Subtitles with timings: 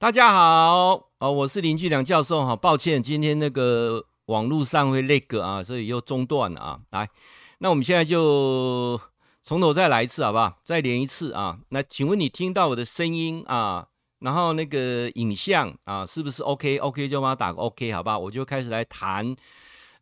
[0.00, 6.80] 大家好，哦，我是林俊良教授哈，抱歉，今天那个网络上会那个啊，所以又中断了啊。
[6.90, 7.10] 来，
[7.58, 9.00] 那我们现在就
[9.42, 10.60] 从头再来一次，好不好？
[10.62, 11.58] 再连一次啊。
[11.70, 13.88] 那请问你听到我的声音啊，
[14.20, 18.16] 然后那个影像啊，是不是 OK？OK 就帮他打个 OK，好吧？
[18.16, 19.34] 我就开始来谈，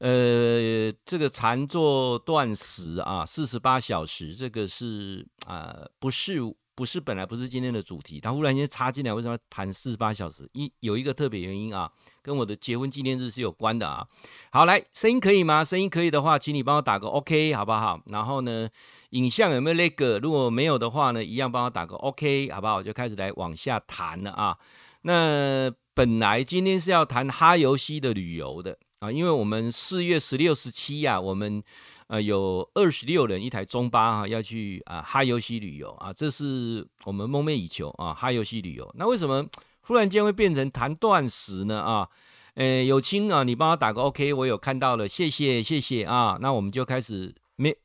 [0.00, 6.54] 呃，这个禅坐断食啊，四十八小时，这个是啊、不是。
[6.76, 10.46] 不是本来不是今天的主题，他忽然间插进来，为什么要谈四十八小时？
[10.52, 11.90] 一有一个特别原因啊，
[12.20, 14.06] 跟我的结婚纪念日是有关的啊。
[14.50, 15.64] 好，来，声音可以吗？
[15.64, 17.98] 声音可以的话，请你帮我打个 OK，好不好？
[18.08, 18.68] 然后呢，
[19.10, 20.18] 影像有没有那个？
[20.18, 22.76] 如果没有的话呢，一样帮我打个 OK，好不好？
[22.76, 24.58] 我就开始来往下谈了啊。
[25.00, 31.62] 那本来今天是要谈哈游西的旅游的啊，因为我们四月十六、十七呀，我们。
[32.08, 38.88] 呃，有二十六人一台中巴哈，要去啊哈游西旅游啊，这是我们梦寐以求啊哈游西旅游。
[38.96, 39.44] 那为什么
[39.80, 41.80] 忽然间会变成谈断食呢？
[41.80, 42.08] 啊，
[42.54, 46.38] 呃，有清啊，你帮我打个 OK，我有看到了，谢谢谢谢啊。
[46.40, 47.76] 那我们就开始没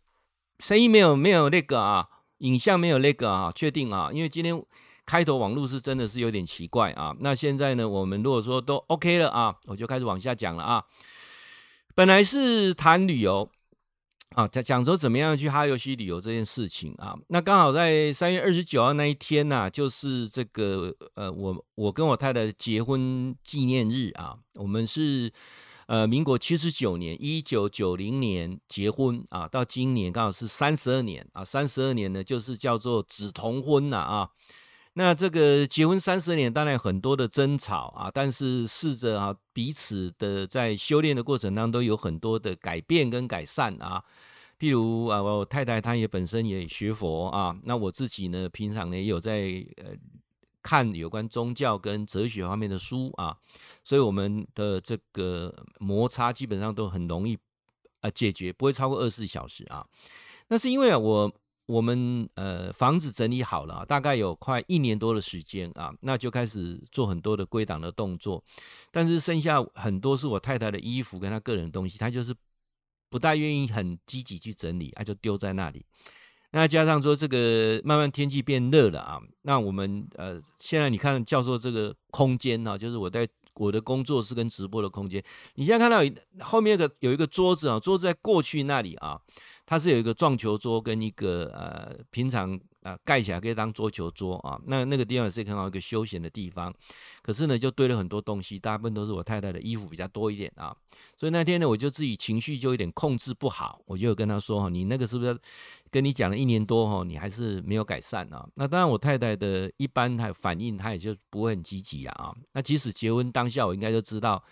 [0.59, 4.63] 声音没有没有那个啊，影像没有那个啊，确定啊，因为今天
[5.05, 7.15] 开头网络是真的是有点奇怪啊。
[7.19, 10.83] 那现在呢，我们如果说都 OK 了啊，我就开始往下讲了啊。
[11.95, 13.49] 本来是谈旅游。
[14.33, 25.29] 啊，讲讲说怎么样去哈游西旅游这件事情啊，那刚好在三月二十九号那一天呢、啊，就是这个呃，我我跟我太太结婚纪念日啊，我们是
[25.87, 34.29] 呃民国七十九年一九九零年结婚啊，到今年刚好是三十二年啊，三十二年呢就是叫做紫同婚呐啊，
[34.93, 44.03] 那这个结婚三十年当然很多的争吵啊，但是试着啊彼此的在修炼的过程当中有很多的改变跟改善啊。
[44.59, 49.95] 譬如啊，我太太她也本身也学佛啊，那我自己呢，平常呢也有在呃
[50.61, 53.35] 看有关宗教跟哲学方面的书啊，
[53.83, 57.37] 所以我们的这个摩擦基本上都很容易
[58.01, 59.83] 啊解决，不会超过二十四小时啊。
[60.49, 61.33] 那是因为啊，我
[61.65, 68.43] 我们呃房子整理好了，大概有快一年多的时间啊，那就开始做很多的归档的动作，
[68.91, 72.35] 但是剩下很多是我太太的衣服跟她个人的东西，她就是。
[73.11, 75.85] 不大愿意很积极去整理，啊，就丢在那里。
[76.51, 85.21] 那加上说这个慢慢天气变热了啊，那我们呃现在你看教授这个空间呢，就是我在我的工作室跟直播的空间。
[85.55, 85.97] 你现在看到
[86.39, 89.19] 后面有个有一个桌子啊，桌子在过去那里啊，
[89.65, 92.59] 它是有一个撞球桌跟一个呃平常。
[92.81, 96.73] 啊，盖起来可以当桌球桌啊，那那个地方也是很好一个休闲的地方，
[97.21, 100.75] 可是呢，就堆了很多东西，大部分都是我太太的衣服比较多一点啊，
[101.15, 105.39] 所以那天呢，我就自己情绪就有点控制不好，我就有跟他说哈，你那个是不是
[105.91, 108.49] 跟你讲了一年多哈，你还是没有改善啊？
[108.55, 112.35] 那当然，我太太的一般她反应，她也就不会很积极啊。
[112.53, 114.43] 那即使结婚当下，我应该就知道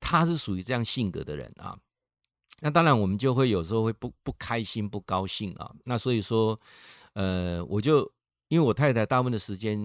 [0.00, 1.78] 她是属于这样性格的人啊。
[2.60, 5.70] 那当然，我们就会有时候会不不开心、不高兴啊。
[5.84, 6.58] 那所以说。
[7.16, 8.00] 呃，我就
[8.48, 9.80] 因为我太太大部分的时间，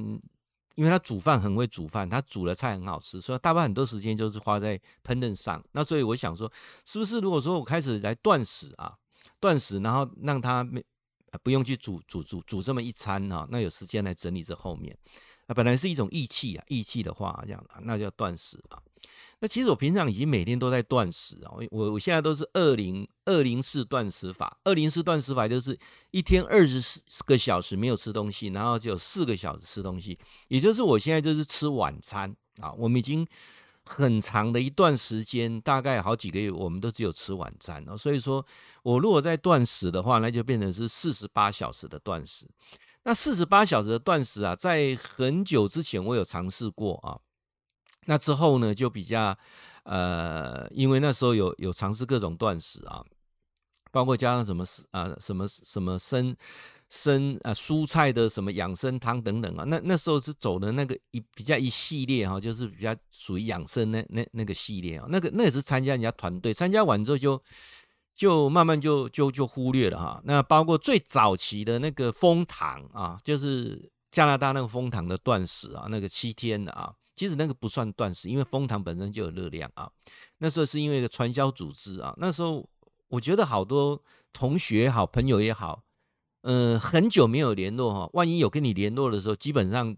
[0.74, 5.64] 因为她煮饭很会煮饭，她煮的菜很好吃，所以大部分很多时间就是花在烹饪上。
[5.74, 6.52] 那所以我想说，
[6.86, 8.98] 是不是如果说我开始来断食啊，
[9.40, 10.84] 断食，然后让她没
[11.44, 14.98] 不用去煮煮煮煮这么一餐哈，那有时间来整理这后面。
[15.46, 18.82] 那本来是一种义气啊，义气的话这样，那叫断食啊。
[19.42, 25.80] 那其实我平常已经每天都在断食啊，我我现在都是二零二零四断食法，二零四断食法就是
[26.12, 32.74] 一天二十四个小时没有吃东西，然后只有四个小时吃东西，也就是我现在就是吃晚餐啊。
[32.74, 33.26] 我们已经
[33.86, 37.98] 很长的一段时间，大概好几个月，我们都只有吃晚餐了。
[37.98, 38.46] 所以说
[38.84, 42.46] 我如果在断食的话，那就变成是四十八小时的断食。
[43.04, 47.18] 那四十八小时的断食啊，在很久之前我有尝试过啊。
[48.10, 49.38] 那之后呢，就比较，
[49.84, 53.06] 呃，因为那时候有有尝试各种断食啊，
[53.92, 56.36] 包括加上什么啊，什么什么生
[56.90, 67.40] 生啊蔬菜的什么养生汤等等啊，那那时候是走的那个一比较一系列哈，就是比较属于养生那那那个系列啊，那个那也是参加人家团队，参加完之后就
[68.16, 70.20] 就慢慢就就就忽略了哈。
[70.26, 76.92] 那包括最早期的那个蜂糖啊，就是加拿大那个蜂糖的断食啊，那个七天的啊。
[77.20, 79.92] 其实那个不算断食，因为枫糖本身就有热量啊。
[80.38, 82.14] 那时候是因为一个传销组织啊。
[82.16, 82.66] 那时候
[83.10, 84.02] 我觉得好多
[84.32, 85.84] 同学好，朋友也好，
[86.44, 88.10] 嗯、很久没有联络哈。
[88.14, 89.94] 万一有跟你联络的时候，基本上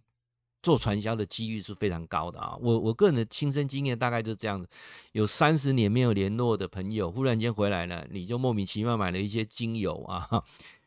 [0.64, 2.58] 做传销的几率是非常高的啊。
[2.60, 4.68] 我我个人的亲身经验大概就是这样子，
[5.12, 10.44] 有三十年没有联络的朋友，忽然间回来了，你就莫名其妙买了一些精油啊。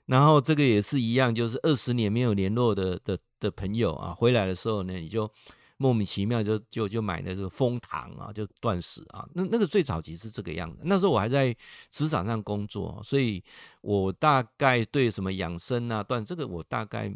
[0.06, 5.30] 然后这个也是一样，就是二十年没有联络的的的朋友啊，回来的时候呢，你就。
[5.76, 9.28] 莫名其妙就就就买那个蜂糖啊，就断食啊。
[9.34, 10.82] 那那个最早期是这个样子。
[10.84, 11.54] 那时候我还在
[11.90, 13.42] 职场上工作，所以
[13.80, 17.12] 我大概对什么养生啊、断这个我大概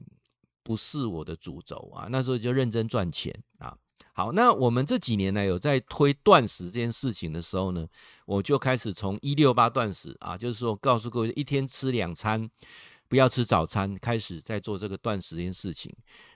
[0.62, 2.08] 不是我的主轴啊。
[2.10, 3.76] 那时候就认真赚钱啊。
[4.12, 7.86] 好，那我们这几年呢，有在推断食这件事情的时候呢，
[8.26, 12.50] 我就开始从一六八断食啊，就是说告诉各位一天吃两餐。
[13.08, 15.90] 不要吃早餐，开始在做这个断食这件事情。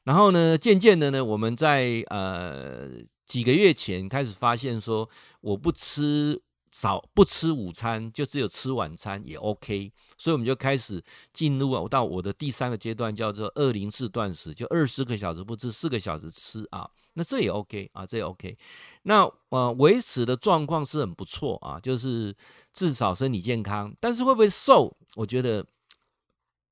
[0.04, 2.88] 然后呢，渐渐的呢，我们在呃
[3.26, 5.08] 几个月前开始发现说，
[5.42, 6.40] 我不吃
[6.70, 9.92] 早不吃午餐，就只有吃晚餐也 OK。
[10.16, 11.02] 所以我们就开始
[11.34, 16.88] 进入到我的第三个阶段，叫做二零四断食，就二十个小时不吃，四个小时吃啊。
[17.12, 18.56] 那这也 OK 啊，这也 OK。
[19.02, 22.34] 那呃维持的状况是很不错啊，就是
[22.72, 24.96] 至少身体健康，但是会不会瘦？
[25.16, 25.66] 我觉得。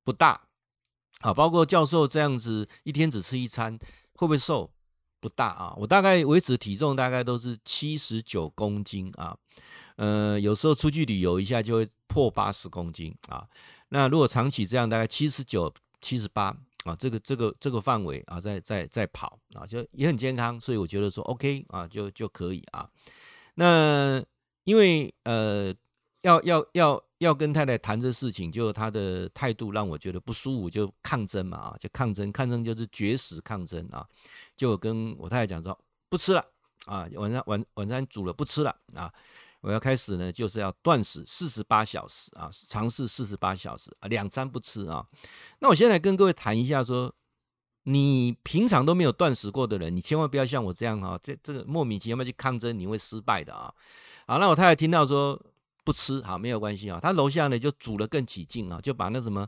[0.03, 0.47] 不大，
[1.21, 3.77] 啊，包括教授这样子一天只吃一餐，
[4.15, 4.71] 会不会瘦？
[5.19, 9.37] 不大啊，我大概维持体重大概都是七十九公斤啊，
[9.95, 13.47] 呃，有时候出去旅游一下就会破八十公斤啊。
[13.89, 15.71] 那如果长期这样，大概七十九、
[16.01, 16.45] 七十八
[16.85, 22.89] 啊，这个这个这个范围啊，在在在跑啊，就也很健康，所以我觉得说 OK 啊，就就可以啊。
[23.53, 24.25] 那
[24.63, 25.71] 因为呃，
[26.23, 27.03] 要要要。
[27.21, 34.03] 要跟太太谈这事情，就他的态度让我觉得不舒服，就抗争嘛啊，就抗争，抗争就是绝食抗争啊，
[34.57, 35.79] 就跟我太太讲说
[36.09, 36.43] 不吃了
[36.87, 39.13] 啊，晚上晚晚餐煮了不吃了啊，
[39.61, 45.05] 我要开始呢就是要断食四十八小时啊，尝试四十八小时啊，两餐不吃啊。
[45.59, 47.13] 那我现在跟各位谈一下说，
[47.83, 53.71] 你平常都没有断食过的人，你千万不要像我这样啊，这这个莫名其妙去抗争，你会失败的啊。
[54.25, 55.39] 好，那我太太听到说。
[55.83, 59.47] 不吃好没有关系啊，他楼下呢就煮的更起劲啊，就把那什么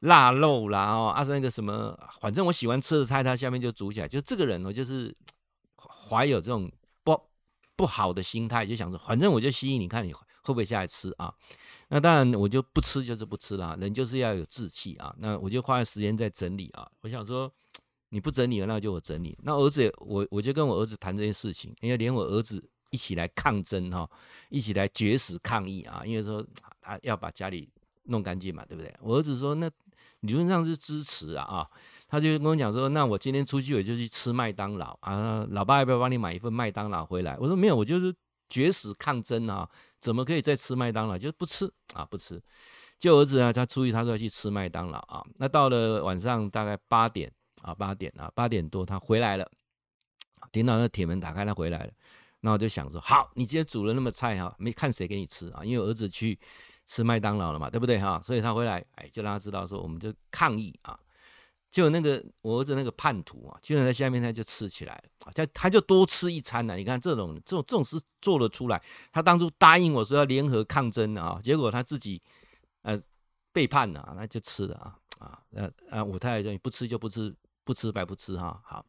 [0.00, 4.08] 腊肉啦哦，啊那个什么，反正我喜欢吃的菜，他下面就煮起来。
[4.08, 5.14] 就这个人呢，就是
[5.76, 6.68] 怀有这种
[7.04, 7.16] 不
[7.76, 11.32] 不好的心态，就想说，反正我就吸引你看你会不会下来吃啊？
[11.88, 15.14] 那当然我就不吃就是不吃了，人就是要有志气啊。
[15.18, 17.48] 那我就花时间在整理啊，我想说
[18.08, 19.38] 你不整理了，那就我整理。
[19.44, 22.68] 那儿子我我就跟我儿子谈这件事情，因为连我儿子。
[22.90, 24.08] 一起来抗争哈，
[24.48, 26.02] 一起来绝食抗议啊！
[26.04, 26.44] 因为说
[26.80, 27.68] 他要把家里
[28.04, 28.94] 弄干净嘛，对不对？
[29.00, 29.70] 我儿子说那
[30.20, 31.68] 理论上是支持啊啊，
[32.08, 37.36] 他就跟我讲说，那我今天出去我就去吃麦当劳啊，老爸要不要帮你买一份麦当劳回来？
[37.38, 38.14] 我说没有，我就是
[38.48, 39.68] 绝食抗争啊，
[40.00, 41.18] 怎么可以再吃麦当劳？
[41.18, 42.42] 就不吃啊，不吃。
[42.98, 47.30] 就儿子啊，他出去他说要去吃麦当劳啊，那到了晚上大概八点
[47.62, 49.48] 啊，八点啊，八点多他回来了，
[50.50, 51.92] 听到那铁门打开，他回来了。
[52.40, 55.64] 那我就想说，好，你今天煮了那么菜哈，没看谁给你吃啊？
[55.64, 56.38] 因为我儿子去
[56.86, 58.22] 吃麦当劳了嘛，对不对哈？
[58.24, 60.98] 所以他回来，哎，就让他知道说，我们就抗议啊。
[61.70, 66.76] 就那个我儿子那个叛徒啊，居然在下面他就吃起来了，他他就多吃一餐呢。
[66.76, 68.82] 你看这种这种这种事做得出来，
[69.12, 72.22] 他当初答应我说要联合抗争啊，结果他自己
[72.82, 72.98] 呃
[73.52, 77.34] 背叛了，那就吃了啊啊呃呃，我太太说你不吃就不吃，
[77.64, 78.58] 不吃白不吃哈。
[78.64, 78.86] 好，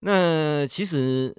[0.00, 1.32] 那其实。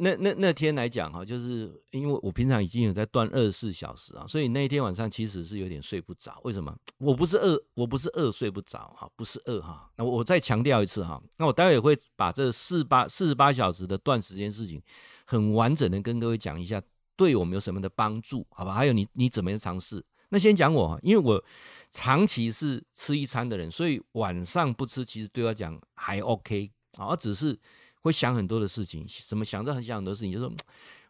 [0.00, 6.40] 那那那天来讲哈，就是因为我平常已经有在断二十四小时啊，所以那一天晚上其实是有点睡不着。
[6.44, 6.72] 为什么？
[6.98, 9.90] 我不是饿，我不是饿睡不着哈，不是饿哈。
[9.96, 14.80] 那我再强调一次哈，那我待会也会把这四八四十八小时的断食这件事情
[15.26, 16.80] 很完整的跟各位讲一下，
[17.16, 18.72] 对我们有什么的帮助，好吧？
[18.72, 20.04] 还有你你怎么样尝试？
[20.28, 21.44] 那先讲我，因为我
[21.90, 27.58] 长期是吃一餐的人，所以晚上不吃其实对我讲还 OK 啊，只是。
[28.02, 30.52] 会想很多的事情，什么想着很想很多事情，就说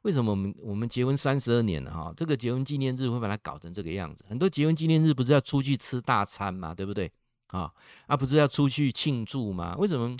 [0.02, 4.24] 为什么我们我们结婚三十二年了哈，这个结婚纪念日会把它搞成这个样子？
[4.28, 7.10] 很多结婚纪念日不是要出去吃大餐嘛，对不对？
[7.48, 7.72] 啊，
[8.06, 9.74] 啊不是要出去庆祝吗？
[9.76, 10.16] 为什么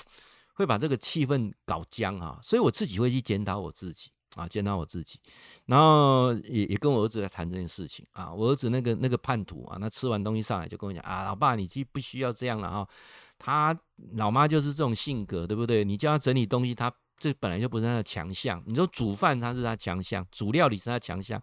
[0.54, 2.38] 会把这个气氛搞僵哈？
[2.42, 5.20] 所以我自己会去检讨我自己啊，检讨我自己，
[5.66, 8.32] 然后也也跟我儿子在谈这件事情啊。
[8.32, 12.88] 我儿子那个那个叛徒啊，那吃完东西上来就跟我讲啊，老爸，你既不需要这样了哈。
[13.38, 13.78] 他
[14.14, 15.84] 老妈就是这种性格，对不对？
[15.84, 18.62] 你叫他整理东西，他这本来就不是他的强项。
[18.66, 21.42] 你说煮饭，他是他强项；煮料理是他强项。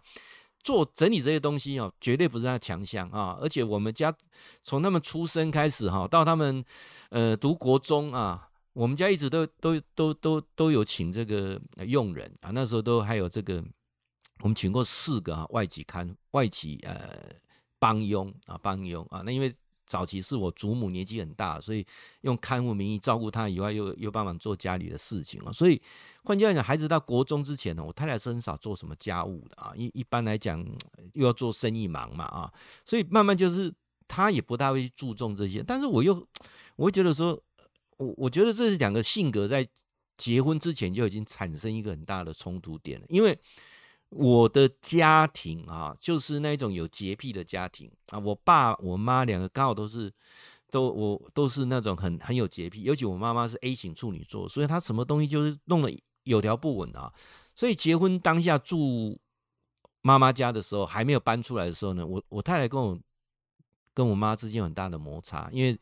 [0.64, 3.38] 做整理这些东西哦，绝对不是他强项啊！
[3.40, 4.12] 而且我们家
[4.64, 6.64] 从他们出生开始哈，到他们
[7.10, 12.50] 呃读国中啊，我们家一直都都都都都有请这个佣人啊。
[12.50, 13.62] 那时候都还有这个，
[14.40, 17.16] 我们请过四个啊外籍看外籍呃
[17.78, 19.22] 帮佣啊帮佣啊。
[19.24, 19.54] 那因为
[19.86, 21.86] 早期是我祖母年纪很大，所以
[22.22, 25.52] 用看护名义照顾她以外，又又帮忙做家里的事情啊。
[25.52, 25.80] 所以
[26.24, 29.72] 换句话讲，孩子到国中之前呢，我太太是很少做什么家务的啊。
[29.76, 30.64] 一一般来讲，
[31.14, 32.52] 又要做生意忙嘛啊，
[32.84, 33.72] 所以慢慢就是
[34.08, 35.62] 她也不大会注重这些。
[35.62, 36.14] 但是我又
[36.74, 37.40] 我会觉得说，
[37.96, 39.66] 我我觉得这是两个性格在
[40.16, 43.38] 结婚之前就已经产生一个很大的冲突点了，因为
[44.10, 50.10] 我的家庭啊，就是那种有洁癖的家庭啊，我爸我妈两个刚好都是
[50.70, 57.12] 都我都是那种很很有洁癖，尤其我妈妈是 A 型处女座，所以她什么东西就是弄得有条不紊啊，
[57.54, 59.18] 所以结婚当下住
[60.02, 62.98] 妈妈家的时候，还没有搬出来的时候呢，我我太太跟我
[63.92, 65.76] 跟我妈之间有很大的摩擦，因为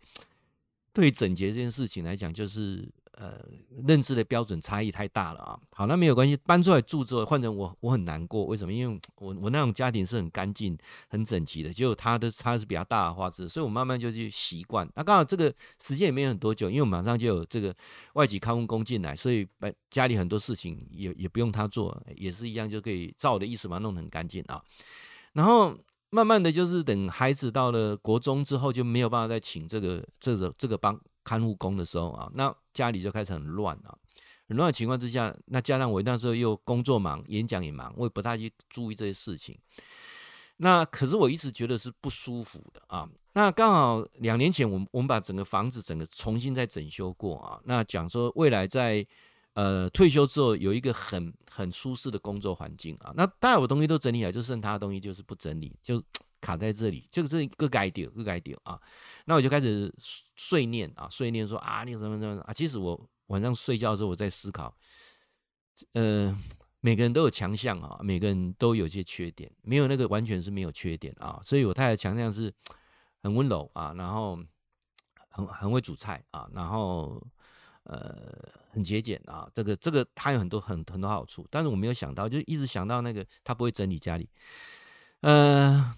[0.93, 2.91] 对整洁这件事情来讲，就是。
[3.17, 3.39] 呃，
[3.87, 5.59] 认知的标准差异太大了啊！
[5.71, 8.45] 好，那没有关系，搬出来住之后，换成我，我很难过。
[8.45, 8.73] 为什么？
[8.73, 10.77] 因为我我那种家庭是很干净、
[11.09, 14.89] 很整齐的，结果他的他是比较大的画质，所以我慢慢就去习惯。
[14.97, 17.73] 那刚好这个时间也没有很多久，因为我马上就有这个
[18.15, 24.61] 外籍看护工进来，所以把家里很多事情也也不用他做，也是一样就可以照我的意思把它弄得很干净啊。
[25.35, 25.73] 然后
[26.11, 31.01] 慢慢的就是等孩子到了国中之后，就没有办法再请这个这个这个帮。
[31.25, 33.97] 看护工的时候啊，那家里就开始很乱啊，
[34.47, 39.59] 很乱的情况之下，那加上我那时候又工作忙，演讲也忙，我也不太去注意这些事情。
[40.59, 43.09] 那可是我一直觉得是不舒服的啊。
[43.33, 47.61] 那刚好两年前，我们我们把整个房子整个重新再整修过啊。
[47.65, 49.05] 那讲说未来在
[49.55, 53.13] 呃退休之后有一个很很舒适的工作环境啊。
[53.17, 56.01] 那当然我东西都整理好，就剩他的东西就是不整理就。
[56.45, 58.79] 卡在这里，这个是一个改掉，一个改掉啊。
[59.25, 59.91] 那我就开始
[60.37, 62.53] 碎念啊，碎念说啊，你什么什么啊。
[62.53, 64.77] 其实我晚上睡觉的时候，我在思考，
[65.95, 66.39] 呃，
[66.81, 71.41] 每个人都有强项啊，每个人都有些缺点，没有那个完全是没有缺点啊。
[71.43, 72.53] 所以我太太强项是
[73.23, 74.39] 很温柔啊，然后
[75.31, 77.27] 很很会煮菜啊，然后
[77.85, 78.15] 呃
[78.71, 79.49] 很节俭啊。
[79.55, 84.29] 这个这个他有很多很很多好处，但是我没有想到，就一直想到那个他不会整理家里，
[85.23, 85.97] 呃。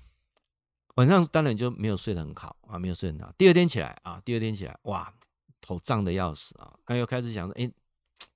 [0.97, 3.33] 晚上当然就没有睡得很好啊，没有睡很好。
[3.39, 5.13] 第二天起来啊，第二天起来，哇，
[5.61, 6.75] 头胀得要死啊！
[6.87, 7.71] 那又开始想说，哎，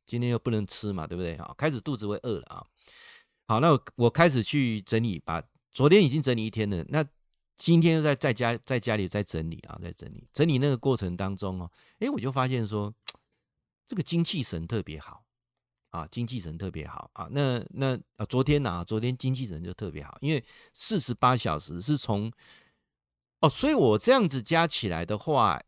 [0.05, 1.37] 今天又不能吃嘛，对不对？
[1.39, 2.65] 好，开始肚子会饿了啊。
[3.47, 7.05] 好，那我我开始去整理，把昨天已经整理一天了，那
[7.57, 12.93] 今天又在在家在家里在整理啊，在整理整理那个过程当中哦，哎，我就发现说，
[13.87, 15.25] 这个精气神特别好。
[15.91, 20.43] 啊精气神特别好啊那那啊昨天呢昨天精气神就特别好因为
[20.73, 22.31] 四十八小时是从
[23.41, 25.61] 哦所以我这样子加起来的话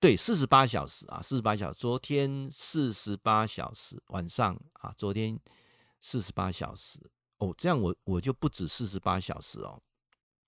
[0.00, 5.38] 对四十八小时啊四十八小时昨天四十八小时晚上啊昨天
[6.00, 6.98] 四十八小时
[7.38, 9.80] 哦这样我我就不止四十八小时哦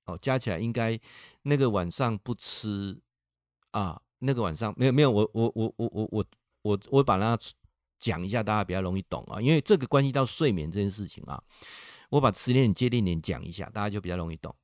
[0.06, 0.98] 哦加起来应该
[1.42, 2.98] 那个晚上不吃
[3.72, 6.26] 啊那个晚上没有没有我我我我我我
[6.62, 7.38] 我我把它
[7.98, 11.42] 讲一下，大家比较容易懂啊，因为这个关系到睡眠这件事情啊，
[12.10, 14.54] 我把时间接定点讲一下，大家就比较容易懂。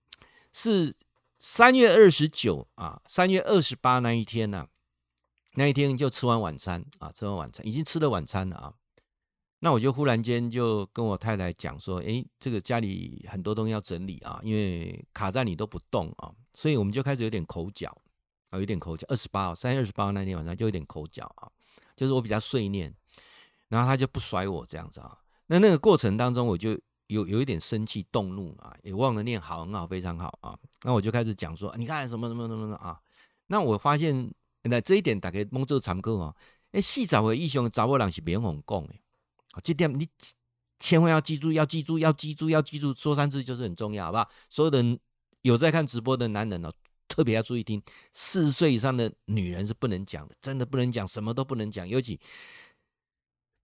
[0.53, 0.95] 是
[1.41, 4.69] 三月二十九啊，三月二十八那一天呢、啊，
[5.55, 8.73] 那一天就吃完晚餐啊，吃完晚餐已经吃了晚餐了啊，
[9.59, 17.89] 那我就忽然间就跟我太太讲说，诶，这个家里很多东西要整理啊，因为卡在你都不动啊，所以我们就开始有点口角
[18.51, 19.05] 啊，有点口角。
[19.11, 21.51] 二十八号，三月二十八那天晚上就有点口角啊，
[21.97, 22.95] 就是我比较碎念。
[23.69, 25.17] 然后他就不甩我这样子啊，
[25.47, 26.79] 那那个过程当中我就
[27.09, 32.99] 有有一点生气动怒啊，也忘了念好很好非常好啊，那我就开始讲说，你看什么什么什么的啊，
[33.49, 36.35] 那我发现那这一点大概蒙做常客哦，
[36.73, 38.95] 哎，细找回英雄找我人是别人讲的，
[39.63, 40.09] 这点你
[40.79, 44.29] 千万要记住，要记住，要记住，要记住，说三次就是很重要，好不好？
[44.49, 44.83] 所有的
[45.43, 46.73] 有在看直播的男人哦，
[47.07, 52.19] 特别要注意听，四十岁以上的女人是不能讲的，真的不能讲，什么都不能讲，尤其。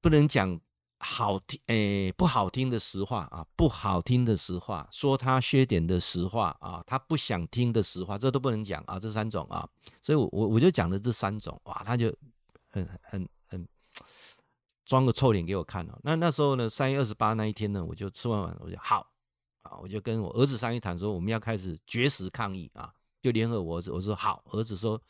[0.00, 0.60] 不能讲
[0.98, 9.66] 好听诶、不好听的实话啊，不好听的实话，说他缺点的实话啊，他不想听的实话，这都不能讲啊，这三种啊，
[10.02, 12.14] 所以我我我就讲的这三种，哇，他就
[12.68, 13.66] 很很很
[14.84, 15.98] 装个臭脸给我看了。
[16.02, 19.06] 那那时候呢，三月二十八那一天呢，我就吃完饭，我就好
[19.62, 22.92] 啊，我就跟我儿子商议谈说，我们要开始绝食抗议啊，
[23.22, 25.00] 就联合我儿子，我说好，儿子说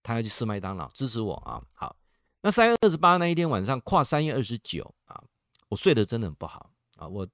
[0.00, 1.96] 他要去吃麦当劳，支持我啊，好。
[2.42, 5.22] 那三月二十八那一天晚上，跨三月二十九啊，
[5.68, 7.26] 我睡得真的很不好啊，我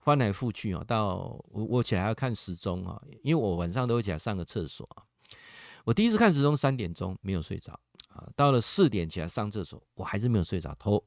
[0.00, 1.16] 翻来覆去啊，到
[1.50, 5.04] 我我起来要看时钟啊，因为我晚上都会起来上个厕所啊。
[5.84, 11.04] 我第一次看时钟三点钟没有睡着啊，到了四点起来上厕所，我还是没有睡着，头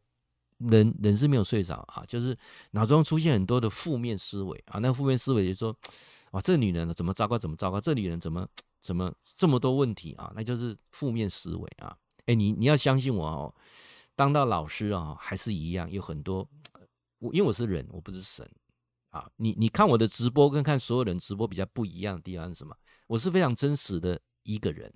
[0.60, 2.38] 人人是没有睡着啊，就是
[2.72, 5.76] 脑中出现很多的负面思维啊，那负面思维就是说，
[6.32, 8.48] 哇，这女人怎么糟糕，怎么糟糕，这女人怎么
[8.82, 11.98] 怎么这么多问题啊，那就是负面思维啊。
[12.26, 13.56] 哎，你你要相信我哦，
[14.16, 16.48] 当到老师啊，还是一样有很多。
[17.20, 18.50] 我因为我是人，我不是神
[19.10, 19.30] 啊。
[19.38, 22.76] 你你看我的直播跟看所有人直播比较不一样的地方是什么？
[23.08, 24.92] 我是非常真实的一个人，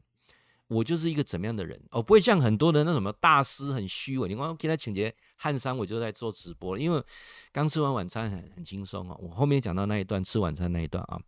[0.68, 4.28] 我就是一个怎么样的人，我不会像很多的那什么大师很虚伪。
[4.28, 7.04] 你看我给他请节汉山，我就在做直播，因为
[7.52, 9.16] 刚吃完晚餐很很轻松啊。
[9.20, 11.20] 我后面讲到那一段吃晚餐那一段啊，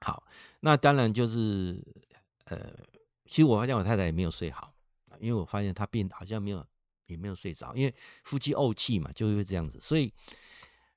[0.00, 0.24] 好，
[0.60, 1.82] 那当然就是
[2.46, 2.58] 呃，
[3.26, 4.72] 其实我发现我太太也没有睡好，
[5.20, 6.64] 因为我发现他病好像没有
[7.06, 7.94] 也没有睡着，因为
[8.24, 9.78] 夫妻怄气嘛，就会这样子。
[9.80, 10.12] 所以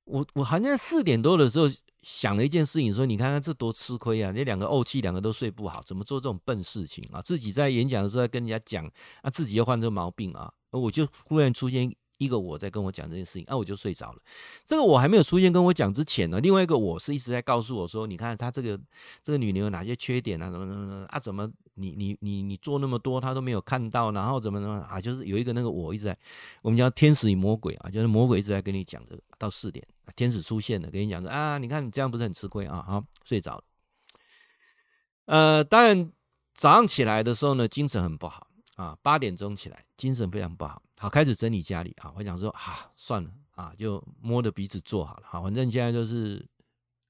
[0.06, 1.68] 我我好像四点多的时候。
[2.04, 4.32] 想了一件事情，说：“你看看这多吃亏啊！
[4.32, 7.22] 那两个怄气，两个都睡不好，怎么做这种笨事情啊？
[7.22, 10.52] 自己在演讲的时候在跟人家讲，啊，自己又患这个毛病啊！
[10.72, 14.22] 我就忽然出现。”一个我在跟我讲这件事情，啊，我就睡着了。
[14.64, 18.80] 这个我还没有出现跟我讲之前呢，另外一个我是一直在告诉我说，你看他这个
[19.24, 20.52] 这个女人有哪些缺点啊？
[20.52, 21.20] 怎么怎么啊？
[21.20, 25.02] 怎么你你你你做那么多，他都没有看到，然后怎么怎么啊？
[25.02, 26.18] 就是有一个那个我一直在，
[26.62, 29.22] 我们叫天使与魔鬼啊，就是魔鬼一直在跟你讲这个。
[29.38, 29.84] 到四点，
[30.16, 32.86] 天使出现了，跟你讲说啊，你看你这样不是很吃亏啊？
[32.88, 33.64] 好，睡着了。
[35.26, 36.12] 呃，当然
[36.54, 40.80] 早上起来的时候呢，精神很不好啊，八点钟起来，精神非常不好。
[41.02, 42.14] 好，开始整理家里啊！
[42.16, 45.24] 我想说啊，算了啊，就摸着鼻子做好了。
[45.26, 46.48] 好，反正现在就是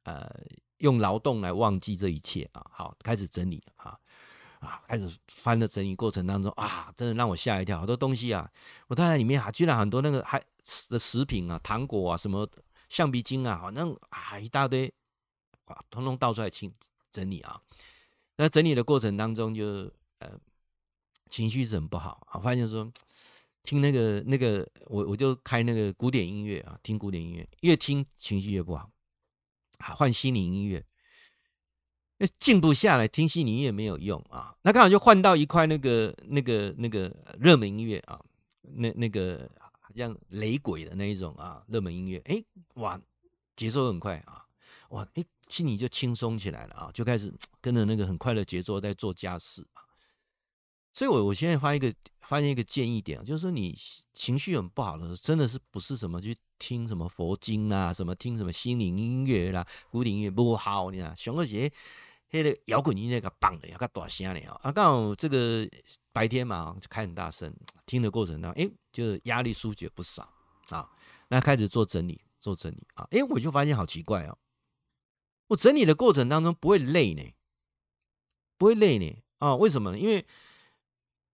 [0.03, 0.33] 呃，
[0.77, 2.65] 用劳动来忘记这一切啊。
[2.71, 3.99] 好，开始整理啊
[4.61, 8.49] 啊，开始翻的整理过程当中啊，真的让我吓一跳，好多东西啊！
[8.87, 10.41] 我太太里面啊，居然很多那个还
[10.87, 12.49] 的食品啊，糖果啊，什么
[12.87, 14.87] 橡皮筋啊，反正啊一大堆，
[15.65, 16.73] 啊，通通倒出来清
[17.11, 17.61] 整理啊。
[18.37, 20.31] 那整理的过程当中就，就呃
[21.29, 22.89] 情绪是很不好啊，发现说。
[23.63, 28.89] 听那个那个，我我就开那个古典音乐啊，听古典音乐，越听情绪越不好。
[29.79, 30.83] 好，换心灵音乐，
[32.17, 34.55] 那静不下来，听心灵音乐没有用啊。
[34.63, 38.19] 那刚好就换到一块那个那个那个热门音乐啊，
[38.61, 39.49] 那那个
[39.79, 42.43] 好像雷鬼的那一种啊，热门音乐，哎，
[42.75, 42.99] 哇，
[43.55, 44.45] 节奏很快啊，
[44.89, 49.83] 哇，哎，心里就轻松起来了啊，就开始跟着那个很快的节奏在做家事啊。
[50.93, 53.77] 所以，我我现在发一个发现一个建议点，就是说你
[54.13, 61.71] 情绪很不好的时候，真的是不是什么去听什么佛经啊，什么听什么心灵音乐啦、古典音乐不好，你看，熊二姐
[62.31, 64.71] 那个摇滚音乐个棒的，要个大声的啊！
[64.71, 65.67] 刚好这个
[66.13, 67.53] 白天嘛，就开很大声，
[67.85, 70.27] 听的过程当中，哎，就压力疏解不少
[70.69, 70.89] 啊。
[71.27, 74.37] 那开始做整理，做整理啊，哎，我就发现好奇怪哦，
[75.47, 77.23] 我整理的过程当中不会累呢，
[78.57, 79.55] 不会累呢啊？
[79.55, 79.99] 为什么呢？
[79.99, 80.25] 因为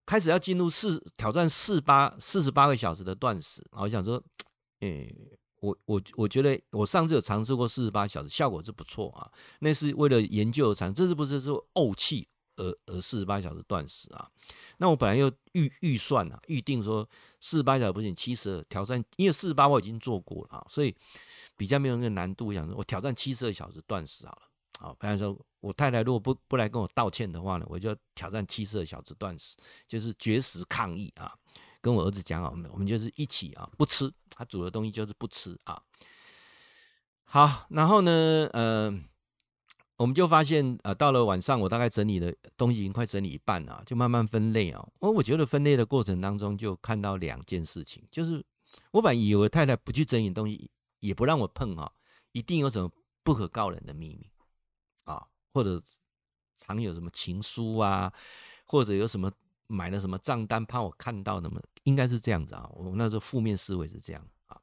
[0.07, 4.23] 开始要进入四挑战四八四十八个小时的断食，我想说，
[4.79, 5.13] 诶，
[5.59, 9.29] 我我我觉得我上次有尝试过四十八小时，效果是不错啊。
[9.59, 14.25] 那是为了研究而尝，这是不是说怄气而而四十八小时断食啊？
[14.77, 17.07] 那我本来又预预算啊，预定说
[17.41, 20.95] 四十八小时不行，七十二挑战，因为四十八我已经做过了啊，所以
[21.57, 22.53] 比较没有那个难度。
[22.53, 24.41] 想说我挑战七十二小时断食好了。
[24.79, 25.37] 好，比方说，
[25.67, 29.55] 我太太如果不不来跟我道歉的话呢，我就挑战七十二小时断食，
[29.87, 31.33] 就是绝食抗议啊。
[31.79, 35.81] 跟我儿子讲好，我们就是一起啊，不吃他煮的东西，就是不吃啊。
[37.23, 38.91] 好，然后呢，呃，
[39.97, 44.85] 我们就发现啊，到了晚上，我大概整理的东西已经快整理一半了，就慢慢分类啊。
[44.99, 48.43] 我我觉得分类的过程当中，就看到两件事情，就是
[48.91, 51.91] 我本以为太太不去整理东西，也不让我碰啊，
[52.31, 52.89] 一定有什么
[53.23, 54.29] 不可告人的秘密。
[55.53, 55.81] 或者
[56.55, 58.11] 藏有什么情书啊，
[58.65, 59.31] 或者有什么
[59.67, 62.69] 买了什么账单，怕我看到的嘛，应该是这样子啊。
[62.73, 64.59] 我那时候负面思维是这样啊。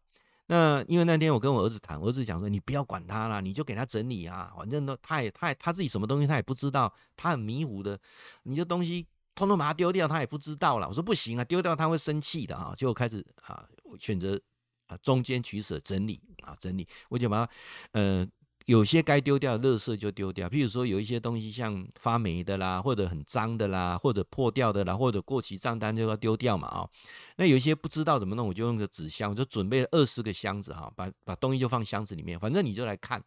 [0.46, 7.98] 那因为那天我跟我儿子谈，我儿子讲说，你不要管他了，你就给他整理啊，反正都他也他也他自己什么东西他也不知道，他很迷糊的，
[8.42, 10.88] 你这东西通通把它丢掉，他也不知道了。
[10.88, 12.74] 我说不行啊，丢掉他会生气的啊。
[12.76, 13.66] 就开始啊，
[13.98, 14.40] 选择
[14.86, 17.52] 啊中间取舍整理啊整理，我就把它
[17.92, 18.26] 呃。
[18.66, 26.88] 有些该丢掉的垃圾就丢掉，譬如说有一些东西像发霉的啦，或者很脏的啦，或者破掉的啦，或者过期账单就要丢掉嘛啊、
[27.36, 33.22] 那有一些不知道怎么弄，我就用个纸箱，我就准备了二十个箱子哈，把把东西就放箱子里面，反正你就来看，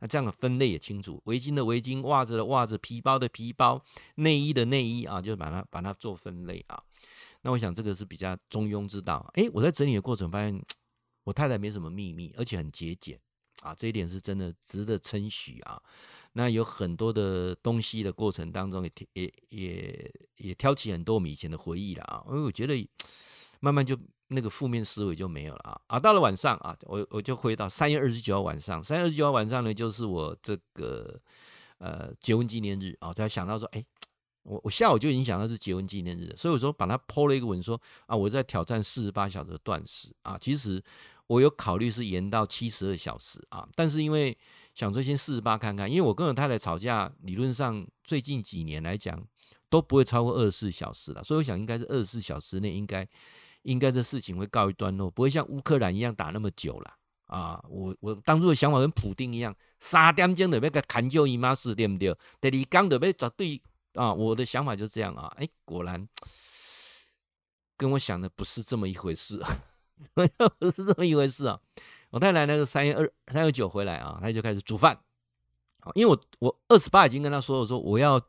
[0.00, 3.82] 那这样的分类也清楚，围巾的围巾，袜子的袜子，皮包的皮包，
[4.16, 6.82] 内衣的内衣啊，就把它把它做分类啊。
[7.40, 9.26] 那我想这个是比较中庸之道。
[9.36, 10.62] 诶，我在整理的过程发现，
[11.24, 13.18] 我太太没什么秘密，而且很节俭。
[13.62, 15.80] 啊，这一点是真的值得称许啊！
[16.32, 22.24] 那有很多的东西的过程当中也，也也也挑起很多我们以前的回忆了啊！
[22.28, 22.88] 因为我觉得
[23.60, 23.96] 慢慢就
[24.28, 25.80] 那个负面思维就没有了啊！
[25.86, 31.20] 啊，到了晚上啊，我我就回到三月二十九号晚上，三月二十九号晚上呢，就是我这个
[31.78, 33.84] 呃结婚纪念日啊，才想到说，哎，
[34.42, 40.82] 我我下午就已经想到是结婚纪念日，所以我说把它 po 了一个文说啊，我在挑战四十八小时的断食啊，其实。
[41.26, 44.36] 我有考虑是延到七十二小时啊，但是因为
[44.74, 49.22] 想说先四十八看看，因为我跟我太太吵架，理论上最近几年来讲，
[49.68, 53.08] 都不会超过二十四小时了，所以我想应该是二十四小时内应该
[53.62, 56.94] 应该这事情会告一段落，不会像乌克兰一样打那么久了
[57.26, 57.64] 啊！
[57.68, 62.14] 我我当初的想法跟普丁一样，三点钟就要给砍就姨妈死对不对？
[62.40, 63.62] 第二天就要绝对
[63.94, 64.12] 啊！
[64.12, 65.32] 我的想法就是这样啊！
[65.36, 66.06] 哎，果然
[67.76, 69.40] 跟我想的不是这么一回事，
[70.58, 71.58] 不是这么一回事啊！
[72.10, 74.98] 我太太那个三月二三月九回来啊，她就开始煮饭。
[75.94, 78.20] 因为我我二十八已经跟他说了，说我要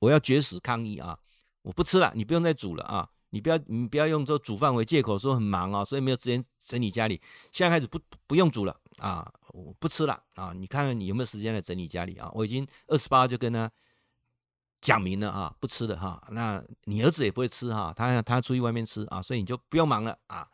[0.00, 1.16] 我要绝食抗议啊，
[1.62, 7.20] 我不吃了，你不用再煮了啊，你不要你不要用这煮饭为借口说很忙啊，所以没有时间整理家里。
[7.52, 12.28] 现在开始不不用煮了啊，我不吃了啊，你看看你有没有时间来整理家里啊？
[12.34, 13.70] 我已经二十八就跟他
[14.80, 16.20] 讲明了啊，不吃的哈。
[16.32, 20.48] 那你儿子也不会吃哈，他他出去外面吃啊，所以你就不用忙了啊。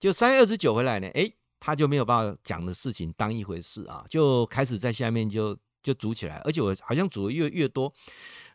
[0.00, 5.56] 就三月二十九回来呢，诶，他就没有把讲的事情当一回事啊，就开始在下面就。
[5.82, 7.90] 就煮起来，而且我好像煮的越越多，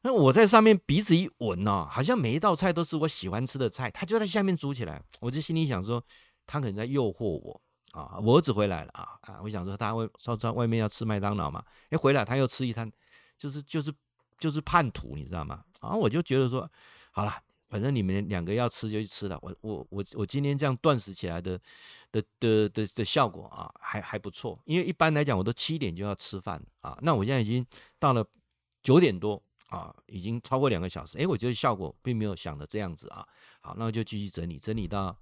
[0.04, 6.00] 那我在上面鼻子一闻呢、哦，好像每一道菜都是我喜欢吃的菜，他就在下面煮起来，我就心里想说，
[6.46, 7.60] 他可能在诱惑我
[8.00, 8.20] 啊。
[8.22, 12.92] 我儿子回来了啊啊，我想说他会说在外面要吃麦当劳嘛，哎，回来他又吃一摊，
[13.40, 13.92] 就是就是
[14.38, 15.64] 就是叛徒，你知道吗？
[15.82, 16.70] 然后我就觉得说，
[17.10, 17.36] 好了。
[17.68, 21.60] 反正你们两个要吃就去吃了，我我我我今天这样断食起来的
[22.12, 24.58] 的的的的效果啊，还还不错。
[24.66, 27.66] 因为一般来讲，我都七点就要吃饭啊，那我现在已经
[28.00, 28.26] 到了
[28.84, 31.18] 九点多啊，已经超过两个小时。
[31.18, 33.28] 哎，我觉得效果并没有想的这样子啊。
[33.62, 35.18] 好，那我就继续整理，整理到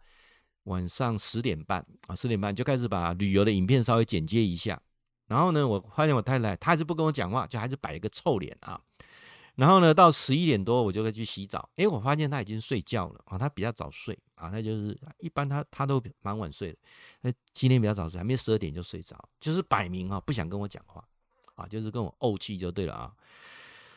[0.64, 4.80] 晚上十点半啊，十点半就开始把旅游的影片稍微剪接一下。
[5.28, 8.80] 然后呢，我发现我太太她还是不跟我讲话，就还是摆一个臭脸啊。
[9.56, 11.70] 然后呢，到十一点多我就会去洗澡。
[11.76, 16.78] 诶，我发现他已经睡觉了啊，他比较早睡啊，他就是一般他他都蛮晚睡的。
[17.22, 21.08] 那今天比较早睡，还没十二点就睡着，就是摆明啊不想跟我讲话
[21.54, 23.14] 啊，就是跟我怄气就对了啊。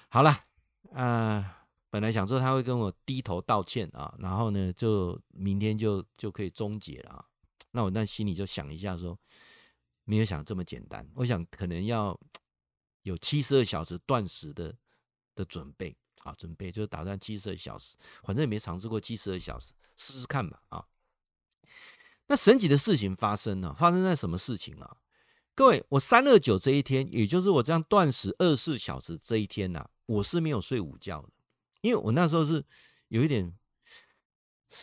[0.08, 0.36] 好了，
[0.92, 1.42] 呃，
[1.88, 7.24] 本来想说他会跟我低头道歉啊，然后呢就明天就就可以终结了啊。
[7.70, 9.18] 那我那心里就想一下说，
[10.04, 12.18] 没有想这么简单，我想可能要
[13.04, 14.76] 有七十二小时断食的。
[15.36, 17.94] 的准备啊，准备就是打算七十二小时，
[18.24, 20.84] 反正也没尝试过七十二小时，试试看吧啊。
[22.26, 24.96] 那神奇的事情发生了，发生在什么事情啊？
[25.54, 31.28] 各位，我三二九这一天，也就是我这样断食二十四小时这一天呐、我是没有睡午觉的，
[31.82, 32.64] 因为我那时候是
[33.06, 33.56] 有一点。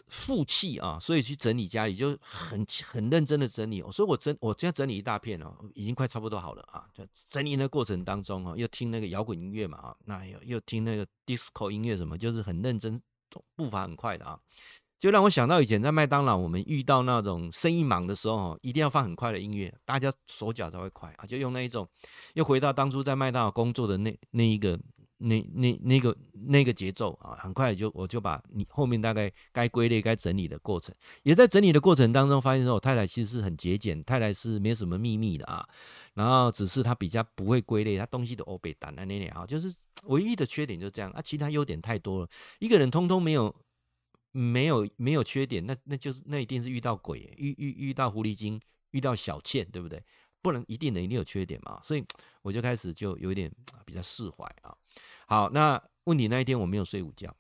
[0.07, 3.81] 负气啊，所以去整理家里就很很认真的整理。
[3.91, 6.85] 所以我整我现在整理一大片哦，已经快差不多好了啊。
[6.93, 13.01] 就整理的过程当中啊，又听那个摇滚音乐嘛啊，那又又听那个 disco 音乐什么，就是很认真，
[13.55, 14.39] 步伐很快的啊。
[14.97, 21.25] 就让我想到以前在麦当劳，我们遇到那种生意忙的时候，一定要放很快的音乐，大家手脚才会快啊。
[21.25, 21.85] 就用那一种，
[22.35, 24.79] 又回到当初在麦当劳工作的那那一个。
[25.23, 35.67] 那那那个那个节奏啊，很快就我就把你后面大概该归类、该整理的过程，也在整理的过程当中发现说，我太太其实是很节俭，太太是没什么秘密的啊。
[36.13, 42.29] 然后只是她比较不会归类，她东西都欧北淡那那啊，就是唯一的缺点就这样啊，其他优点太多了。
[42.59, 43.55] 一个人通通没有
[44.31, 48.59] 没有没有缺点，那那就是那一定是遇到鬼，遇遇遇到狐狸精，
[48.91, 50.03] 遇到小倩，对不对？
[50.41, 52.03] 不能一定能一定有缺点嘛，所以
[52.41, 53.49] 我就开始就有点
[53.85, 54.75] 比较释怀啊。
[55.33, 57.35] 好，那问题那一天我没有睡午觉，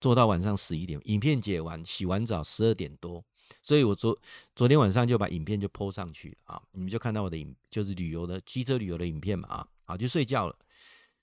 [0.00, 3.24] 做到晚上十一点，影片剪完，洗完澡十二点多，
[3.62, 4.18] 所以我昨
[4.56, 10.58] 昨天晚上就把影片就 po 上去啊，你们就看到我的影，就是旅游的机车旅游的影片嘛啊，好就睡觉了。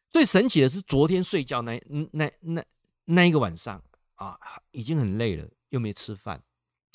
[0.09, 1.77] 最神奇的是昨天睡觉那
[2.13, 2.63] 那那
[3.03, 3.83] 那一个晚上
[4.15, 4.39] 啊，
[4.71, 6.41] 已经很累了，又没吃饭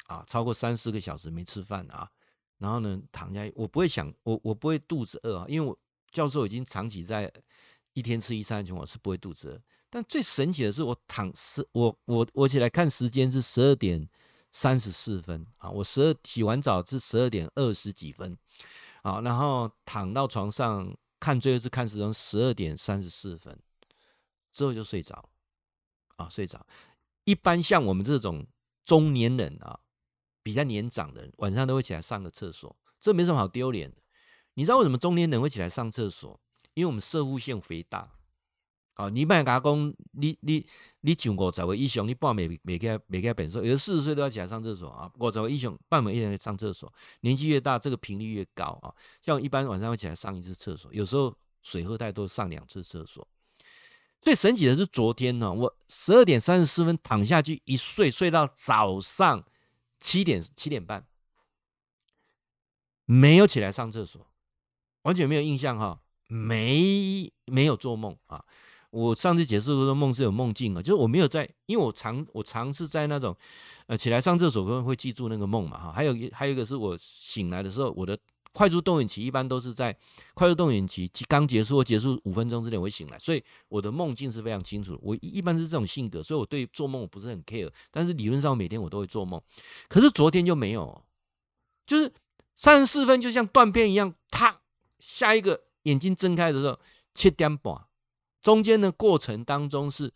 [0.07, 2.11] 啊，超过三四个小时没吃饭啊。
[2.57, 5.79] 然后呢，躺下，我不会想，我我不会肚子饿啊，因为我
[6.11, 7.31] 教授已经长期在
[7.99, 9.61] 一天吃一餐的情况，是不会肚子饿。
[9.91, 14.09] 但最神奇的是，我躺是，我我我起来看时间是十二点
[14.53, 18.39] 三十四分啊，我十二洗完澡是十二点二十几分
[19.03, 23.59] 啊，然后躺到床上看最后一次看时钟十二点三十四分
[24.53, 25.29] 之后就睡着
[26.17, 26.67] 啊，睡着。
[27.25, 28.47] 一般像我们这种
[28.85, 29.81] 中年人啊。
[30.41, 33.99] 比较年长的人晚上都会起来上个厕所，这没什么好丢脸的。
[34.55, 36.41] 你知道为什么中年人会起来上厕所？
[36.79, 38.11] 因为我们射护性肥大。
[38.95, 40.67] 啊，你别跟他讲，你你
[41.03, 45.09] 你上五十岁以上，你半暝没给没给本说，有的四十岁都要起来上厕所啊。
[45.21, 48.93] 五十岁以上半暝一人上厕所，年纪越大，这个频率越高啊。
[49.23, 53.27] 像我一般晚上会起来上一次厕所，有时候水喝太多，上两次厕所。
[54.21, 59.45] 最神奇的是昨天呢，我十二点三十四分躺下去一睡，睡到早上。
[60.01, 61.05] 七点七点半，
[63.05, 64.31] 没有起来上厕所，
[65.03, 68.45] 完全没有印象哈，没没有做梦啊，
[68.91, 73.37] 我上次解释说梦是有梦境啊，就是我没有在，因为我常我常是在那种
[73.87, 78.17] 呃起来上厕所会会记住那个梦嘛哈，还有一还有一个是我醒来的时候，我的
[78.53, 79.97] 快速动眼期一般都是在
[80.35, 84.99] 快速动眼期刚结束或结束五分钟之内我会醒来，所以我的梦境是非常清楚。
[85.03, 89.41] 我一般是这种性格，所以我对做梦我不是很 care，但是理论上每天我都会做梦，
[89.89, 91.03] 可是昨天就没有，
[91.87, 92.13] 就是
[92.57, 94.61] 三十四分就像断片一样，他
[94.99, 96.79] 下一个眼睛睁开的时候
[97.15, 97.85] 七点半。
[98.41, 100.13] 中间的过程当中是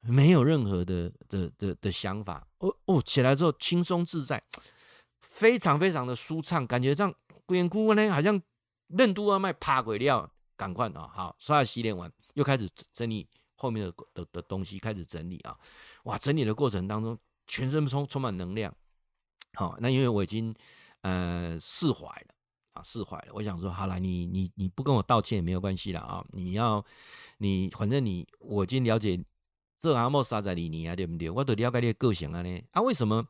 [0.00, 4.42] 没有任何的的的的想法，哦哦，起来之后轻松自在，
[5.20, 7.14] 非常非常的舒畅，感觉这样
[7.46, 8.42] 鬼哭呢，好像
[8.88, 15.56] 任督二脉趴鬼料，赶快啊，好刷牙洗脸完，又开始整理后面的的的东西，开始整理啊，
[16.02, 18.74] 哇，整理的过程当中全身充充满能量，
[19.54, 20.52] 好，那因为我已经
[21.02, 22.33] 呃释怀了。
[22.74, 23.28] 啊，释怀了。
[23.32, 26.24] 我想说，好了，你你你不跟我道歉也没有关系了啊。
[26.32, 26.84] 你要
[27.38, 29.18] 你反正你我已经了解
[29.78, 31.30] 这阿莫沙在里你啊，对不对？
[31.30, 32.62] 我都了解你的个性啊呢。
[32.72, 33.26] 啊，为什么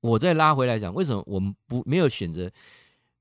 [0.00, 0.94] 我再拉回来讲？
[0.94, 2.50] 为什么我们不没有选择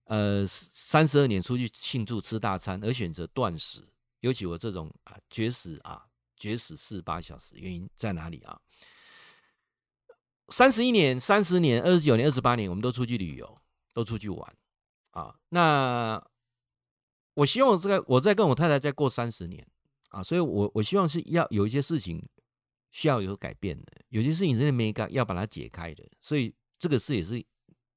[0.06, 3.84] 呃三十二年出去庆祝吃大餐，而选择断食？
[4.20, 6.06] 尤其我这种啊绝食啊
[6.38, 8.60] 绝食四十八小时，原因在哪里啊？
[10.50, 13.58] 三十一年、三十年、二十九年、二十八年，我们都出去旅游，
[13.94, 14.56] 都出去玩。
[15.14, 16.24] 啊，那
[17.36, 19.66] 我希望这个我再跟我太太再过三十年
[20.10, 22.24] 啊，所以我我希望是要有一些事情
[22.92, 27.44] 需要有改变的，有些事情真的没改要把它解开的，所以这个事也是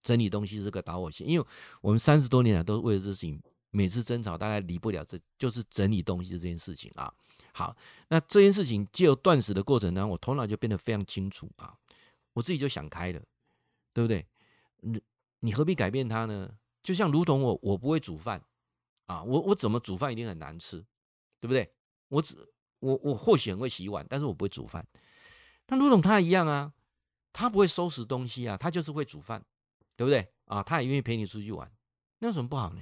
[0.03, 1.47] 整理东西是个导火线，因为
[1.81, 7.13] 我们三十多年来都是为了这事情，每次争吵大概离不了这就是整理东西这件事情啊。
[7.53, 7.75] 好，
[8.09, 11.75] 那这件事情借由断食的过程呢，我头脑就变得非常清楚啊，
[12.35, 13.23] 我自己就想开了，
[13.95, 14.27] 对不对？
[14.83, 15.01] 你
[15.41, 16.51] 你何必改变它呢？
[16.87, 18.41] 就像如同我，我不会煮饭，
[19.07, 20.79] 啊，我我怎么煮饭一定很难吃，
[21.41, 21.69] 对不对？
[22.11, 22.37] 我只
[22.79, 24.87] 我我或许很会洗碗，但是我不会煮饭。
[25.67, 26.73] 那如同他一样啊，
[27.33, 29.45] 他不会收拾东西啊，他就是会煮饭，
[29.97, 30.29] 对不对？
[30.45, 31.69] 啊，他也愿意陪你出去玩，
[32.21, 32.81] 那有什么不好呢？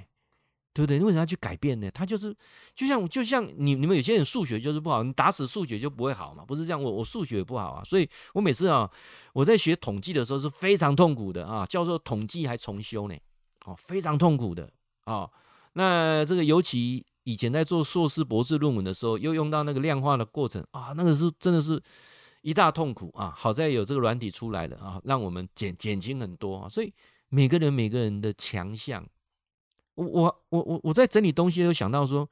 [0.75, 0.99] 对不对？
[0.99, 1.90] 你为什么要去改变呢？
[1.90, 2.37] 他就是
[2.75, 6.83] 就像就像你你们有些人数学就是不好，你打死数学就不会好嘛，不是这样？
[6.83, 8.90] 我我数学也不好啊，所以我每次啊，
[9.33, 13.17] 我在学统计的时候是非常痛苦的啊，教授统计还重修呢。
[13.64, 14.70] 哦，非常痛苦的
[15.07, 15.31] 哦。
[15.72, 21.83] 那这个尤其以前在做硕士、博士论文的时候，又用到那个量化的过程啊，那个是真的是
[22.42, 23.35] 一大痛苦啊。
[23.37, 26.68] 好在有这个软体出来了啊，让我们减减轻很多啊。
[26.68, 26.92] 所以
[27.29, 29.05] 每个人每个人的强项，
[29.94, 32.29] 我我我我我在整理东西的时候想到说，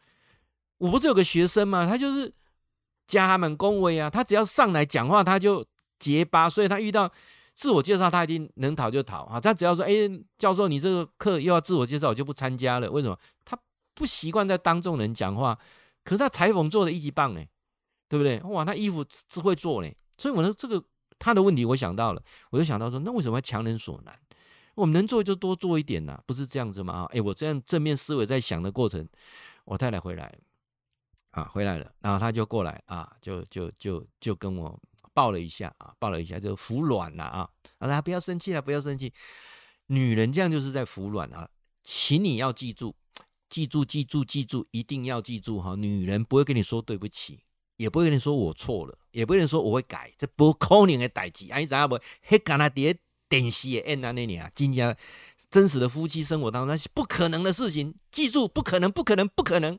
[0.78, 1.84] 我不是有个学生吗？
[1.86, 2.32] 他就是
[3.06, 5.66] 加满恭维啊，他只要上来讲话他就
[5.98, 7.10] 结巴，所以他遇到。
[7.54, 9.40] 自我介绍，他一定能逃就逃啊！
[9.40, 9.92] 他只要说：“哎，
[10.38, 13.18] 教授，你这个课又要自我介绍，我就不参加了。”为什么？
[13.44, 13.58] 他
[13.94, 15.58] 不习惯在当众人讲话。
[16.04, 17.44] 可是他裁缝做的一级棒呢，
[18.08, 18.40] 对不对？
[18.40, 19.88] 哇，他衣服只会做呢。
[20.18, 20.82] 所以我说这个
[21.18, 24.18] 他的问题，我想到了，我就想到说，那为什么要强人所难？
[24.74, 27.06] 我们能做就多做一点呐，不是这样子吗？
[27.10, 29.06] 哎，我这样正面思维在想的过程，
[29.64, 30.34] 我太太回来
[31.32, 34.80] 啊，回来了，然后他就过来啊，就就就就跟我。
[35.14, 37.48] 抱了一下啊，抱了一下就服软了啊！
[37.78, 39.12] 啊，大家不要生气了，不要生气。
[39.86, 41.48] 女人这样就是在服软啊，
[41.82, 42.94] 请你要记住，
[43.50, 45.74] 记住，记住，记住，一定要记住哈！
[45.76, 47.40] 女人不会跟你说对不起，
[47.76, 51.50] 也不会跟你说我错了，也不会说我会改，这不可能的代志。
[51.50, 51.98] 哎，啥不？
[52.22, 52.96] 黑干那碟
[53.28, 54.96] 电视的演那年啊，今天
[55.50, 59.78] 真实的夫妻生活当中那是不可能的事情，记住，不可能，不可能，不可能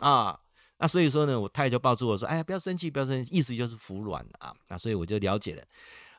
[0.00, 0.40] 啊！
[0.78, 5.62] 那所以说呢，我太太就抱住我说：“哎呀，不要生气，不要生气，意思就是服软啊。”那所以我就了解了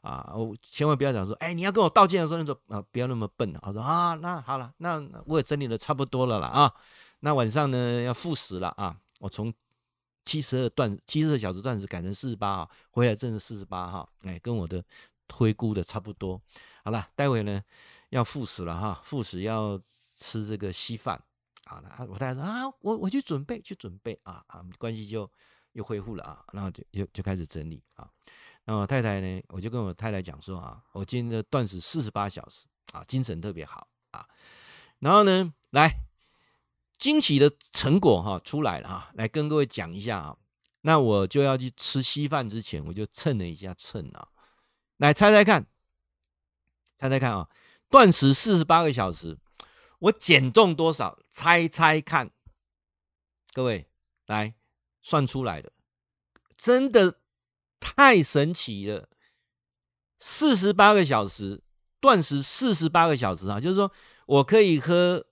[0.02, 6.74] 啊，我千万不要讲说：“哎，你要跟我道歉的时候，你说啊，不要那么笨。”我说：“啊，那好了，那我也整理的差不多了啦啊。
[7.20, 9.54] 那晚上呢要复食了啊，我从
[10.26, 14.84] 七十二段七十二小时断食改成四十八啊，回来正是四十八哈，哎，跟我的
[15.28, 16.41] 推估的差不多。
[16.84, 17.62] 好了，待会呢
[18.10, 19.80] 要复食了哈，复食要
[20.15, 21.22] 吃这个稀饭。”
[21.67, 25.30] 啊，我太太说啊，我我去准备去准备啊啊，关系就
[25.73, 28.10] 又恢复了啊，然后就就就开始整理啊。
[28.65, 34.27] 那我太太呢，我就跟我太太讲说啊，我今天的断食四十八小时啊，精神特别好啊。
[34.99, 36.03] 然后呢，来
[36.97, 40.38] 惊喜的成果哈、出来了啊，来跟各位讲一下啊。
[40.82, 44.30] 那我就要去吃稀饭之前，我就称了一下称啊，
[44.97, 45.65] 来猜猜看，
[46.97, 47.49] 猜猜看啊，
[47.89, 49.38] 断食四十八个小时。
[49.99, 51.19] 我减重多少？
[51.29, 52.31] 猜猜看，
[53.53, 53.89] 各位
[54.25, 54.53] 来
[55.01, 55.71] 算出来的，
[56.55, 57.19] 真的
[57.79, 59.10] 太神奇了！
[60.19, 61.63] 四十八个小时
[61.99, 63.91] 断食，四十八个小时啊，就是说
[64.25, 65.25] 我可以喝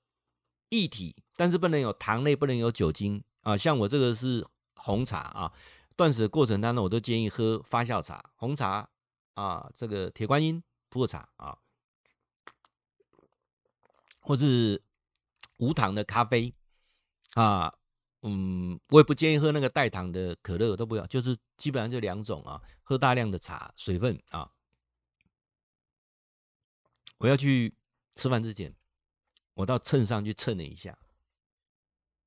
[0.70, 3.56] 液体，但是不能有糖类，不能有酒精啊。
[3.56, 5.54] 像我这个是红茶啊，
[5.96, 8.90] 断食的过程当中，我都建议喝发酵茶、红茶
[9.36, 11.58] 啊，这个铁观音、普洱茶啊，
[14.26, 14.82] 或是
[15.58, 16.54] 无糖的咖啡
[17.36, 17.74] 啊。
[18.28, 24.50] 嗯，我也不建议喝那个带糖的可乐，都不要，就是基本上就两种啊，喝大量的茶，水分啊。
[27.20, 27.76] 我要去
[28.16, 28.76] 吃饭之前，
[29.54, 30.98] 我到秤上去称了一下，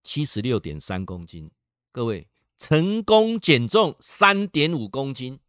[0.05, 1.51] 七十六点三公斤，
[1.91, 5.41] 各位成功减重三点五公斤，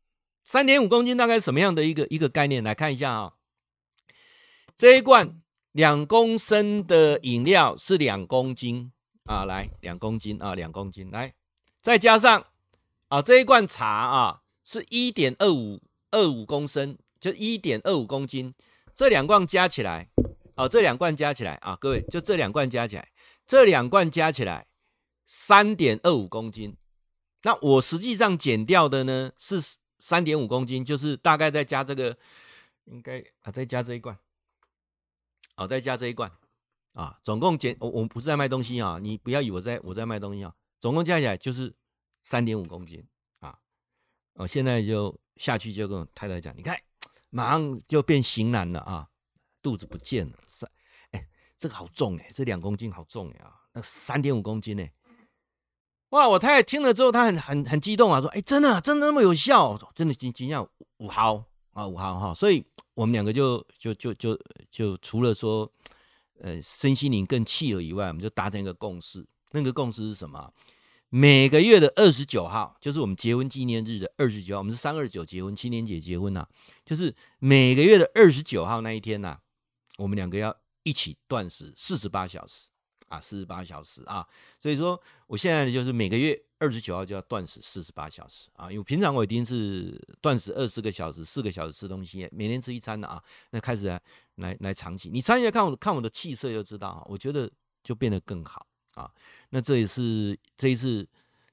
[0.43, 2.63] 三点五公斤大概什么样的一个一个概念？
[2.63, 3.37] 来看一下啊，
[4.75, 8.91] 这一罐两公升的饮料是两公斤。
[9.25, 11.35] 啊，来两公斤啊，两公斤，来。
[11.79, 12.47] 再加上
[13.09, 15.79] 啊，这一罐茶啊是一点二五
[16.09, 18.55] 二五公升，就一点二五公斤，
[18.95, 20.09] 这两罐加起来，
[20.55, 23.09] 啊，这两罐加起来啊，各位就这两罐加起来，
[23.45, 24.65] 这两罐加起来
[25.25, 26.75] 三点二五公斤，
[27.43, 29.61] 那我实际上减掉的呢是
[29.99, 32.17] 三点五公斤，就是大概再加这个，
[32.85, 34.17] 应该啊再加这一罐，
[35.59, 36.31] 好，再加这一罐。
[36.93, 41.75] 啊，总共减我我们不是在卖东西啊，你不要以为我在我在卖东西啊，总共加起来就是
[42.23, 43.05] 三点五公斤
[43.41, 43.59] 啊。
[44.35, 46.79] 我现在就下去就跟我太太讲，你看，
[47.29, 49.09] 马上就变型男了啊，
[49.61, 50.71] 肚子不见了，三
[51.11, 54.93] 哎，这个好重哎，这两公斤好重哎啊，那三点五公斤哎，
[56.11, 56.25] 哇！
[56.29, 60.65] 我太太听了之后，她很很很激动啊，说，哎，真的真的那么有效，真的惊惊讶
[60.99, 61.43] 五毫
[61.73, 62.65] 啊五毫哈，所以
[62.99, 65.71] 我们两个就就就就就除了说。
[66.41, 69.27] 呃，身心灵更契合以外，我们就达成一个共识。
[69.51, 70.53] 那个共识是什么？
[71.09, 74.59] 每个月的二十九号，就是我们结婚纪念日的二十九号。
[74.61, 76.47] 我们是三二九结婚，青年节结婚呐、啊。
[76.85, 79.39] 就是每个月的二十九号那一天呐、啊，
[79.97, 82.69] 我们两个要一起断食四十八小时。
[83.09, 84.25] 啊，四十八小时啊，
[84.61, 93.21] 所以说我现在就是每个月二十九号就要断食四十八小时啊，因为平常我一定是断食二十个小时，四个小时吃东西，每天吃一餐的啊。
[93.49, 94.01] 那开始来
[94.35, 97.51] 来来长期，你尝一下看我看我的气色就知道啊，我觉得
[97.83, 99.11] 就变得更好啊。
[99.49, 101.07] 那这也是这一次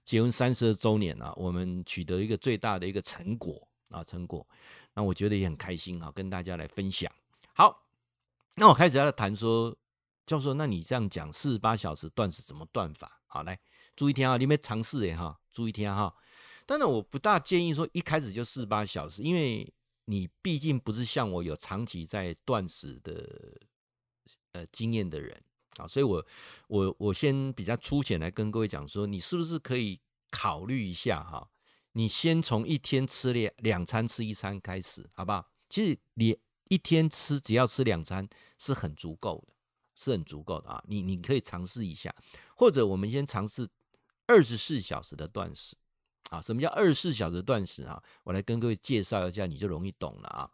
[0.05, 4.47] 结婚三十周年啊，我们取得一个最大的一个成果啊，成果。
[4.92, 7.11] 那我觉得也很开心啊，跟大家来分享。
[7.55, 7.87] 好，
[8.57, 9.75] 那我开始要谈说。
[10.27, 13.21] 教授，那你这样讲四十八小时断食怎么断法？
[13.27, 13.59] 好，来
[13.95, 16.12] 注意听啊，你们尝试哎哈，注意听哈。
[16.67, 19.73] 当然，我不大建议说一开始就四十八小时，因为
[20.07, 23.61] 你毕竟不是像我有长期在断食的
[24.53, 25.41] 呃经验的人
[25.77, 26.27] 啊，所以我
[26.67, 31.49] 我我先比较粗浅来跟各位讲说，你是不是可以考虑一下哈？
[31.93, 35.49] 你先从一天吃两两餐吃一餐开始，好不好？
[35.69, 36.37] 其实你
[36.69, 39.56] 一天吃只要吃两餐是很足够的。
[39.97, 42.15] 是很足够的啊，你你可以尝试一下，
[42.55, 43.67] 或者我们先尝试
[44.27, 45.75] 二十四小时的断食
[46.31, 46.41] 啊。
[46.41, 48.01] 什么叫二十四小时断食啊？
[48.23, 50.51] 我来跟各位介绍一下，你就容易懂了啊。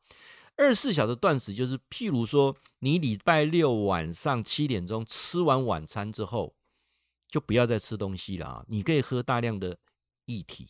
[0.57, 6.55] 二十四小时断食就是，譬如说你礼拜六晚上七点钟吃完晚餐之后，
[7.27, 8.65] 就不要再吃东西了啊。
[8.69, 9.77] 你可以喝大量的
[10.27, 10.69] 液体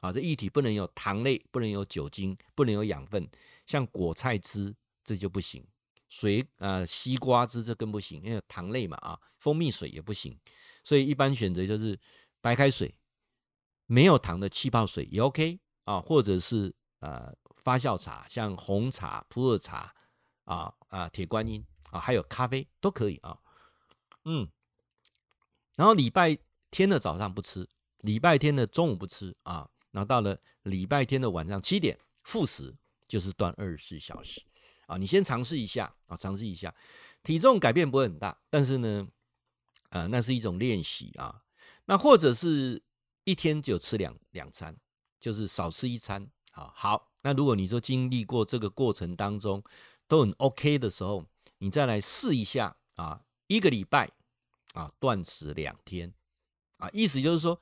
[0.00, 3.28] 啊，这液体不能有糖类，不能有酒精，不能有养分，
[3.66, 5.66] 像果菜汁这就不行。
[6.16, 10.38] 水呃，西瓜汁这更不行，因为糖类嘛啊，蜂蜜水也不行，
[10.84, 11.98] 所以一般选择就是
[12.40, 12.94] 白开水，
[13.86, 19.92] 没有糖的气泡水也 OK 啊，或者是呃发酵茶，像红茶、普洱茶
[20.44, 23.36] 啊啊铁观音啊，还有咖啡都可以啊，
[24.24, 24.48] 嗯，
[25.74, 26.38] 然后礼拜
[26.70, 32.72] 天的早上不吃，礼拜天的中午不吃啊，然后到了礼拜天的晚上七点复食，
[33.08, 34.40] 就是断二十四小时。
[34.86, 36.74] 啊，你先尝试一下啊，尝试一下，
[37.22, 39.06] 体重改变不会很大，但是呢，
[39.90, 41.42] 呃，那是一种练习啊。
[41.86, 42.82] 那或者是
[43.24, 44.76] 一天就吃两两餐，
[45.20, 46.28] 就是少吃一餐。
[46.52, 49.62] 啊，好，那如果你说经历过这个过程当中
[50.06, 51.24] 都很 OK 的时候，
[51.58, 54.10] 你再来试一下啊，一个礼拜
[54.74, 56.14] 啊断食两天
[56.78, 57.60] 啊，意思就是说。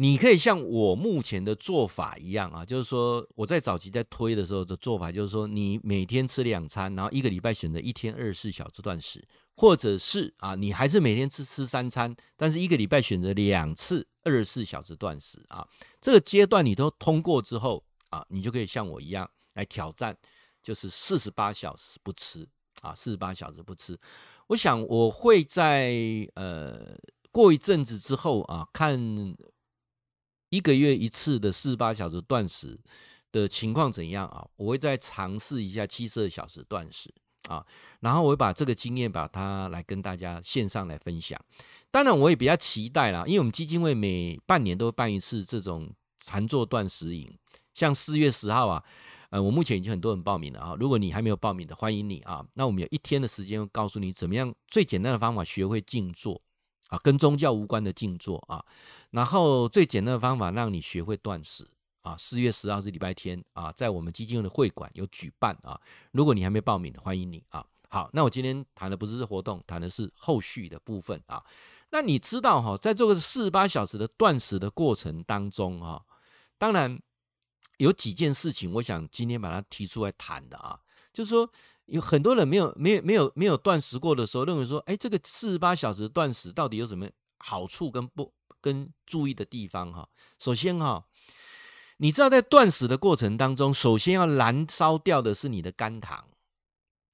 [0.00, 9.22] 你可以像我目前的做法一样啊，就是说我在早期在推的时候的做法，就是说你每天吃两餐，然后一个礼拜选择一天二十四小时断食，
[9.56, 15.68] 或者是啊，你还是每天吃吃三餐，但是一个礼拜选择两次二十四小时断食啊。
[16.00, 20.16] 这个阶段你都通过之后啊，你就可以像我一样来挑战，
[20.62, 22.48] 就是四十八小时不吃
[22.80, 23.98] 啊，四十八小时不吃。
[24.46, 25.92] 我想我会在
[26.36, 26.96] 呃
[27.30, 29.36] 过一阵子之后啊看。
[30.50, 32.78] 一个月一次的四十八小时断食
[33.32, 34.46] 的情况怎样啊？
[34.56, 37.12] 我会再尝试一下七十二小时断食
[37.48, 37.64] 啊，
[38.00, 41.40] 然后我会把这个经验把它来跟大家线上来分享。
[41.90, 45.88] 当然，我也比较期待啦，因为我们基金会每半年都会办一次这种
[46.18, 47.32] 禅坐断食营，
[47.72, 48.84] 像四月十号啊，
[49.30, 50.76] 呃，我目前已经很多人报名了啊。
[50.80, 52.44] 如果你还没有报名的，欢迎你啊。
[52.54, 56.42] 那我们有一天的时间，会告诉你怎么样最简单的方法学会静坐
[56.90, 58.64] 啊，跟宗教无关的静坐啊。
[59.10, 61.66] 然后最简单的方法让你学会断食
[62.02, 62.16] 啊。
[62.16, 65.80] 四月十号是礼拜天啊，在我们基金会的会馆有举办啊。
[66.12, 67.64] 如果你还没报名，欢迎你啊。
[67.88, 71.42] 好，那我今天谈的不是活动，谈的是后续的部分啊。
[71.90, 76.04] 那你知道哈，在这个四十八小时的断食的过程当中哈，
[76.56, 77.00] 当然
[77.78, 80.78] 有几件事情，我想今天把它提出来谈的啊，
[81.12, 81.50] 就是说
[81.86, 87.08] 有很多人没有没有没有没有断食过的时候，认为说，哎，这个四十八小时断食到底有什么
[87.38, 90.08] 好处跟不跟注意的地方哈？
[90.38, 91.04] 首先哈，
[91.96, 96.26] 你知道在断食的过程当中，首先要燃烧掉的是你的肝糖。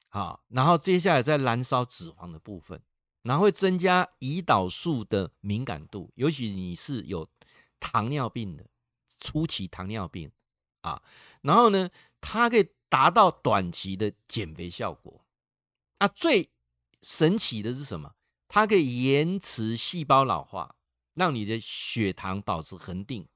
[0.08, 2.80] 好，然后接下来再燃烧脂肪的部分，
[3.22, 7.26] 然后会增加胰岛素的敏感度，尤其你是有
[7.78, 8.66] 糖尿病的
[9.18, 10.30] 初期糖尿病
[10.80, 11.02] 啊，
[11.42, 11.90] 然后呢，
[12.20, 15.24] 它可以达到短期的减肥效果。
[15.98, 16.50] 啊，最
[17.02, 18.14] 神奇的是什么？
[18.48, 20.76] 它可以延迟细胞老化，
[21.14, 23.26] 让你的血糖保持恒定，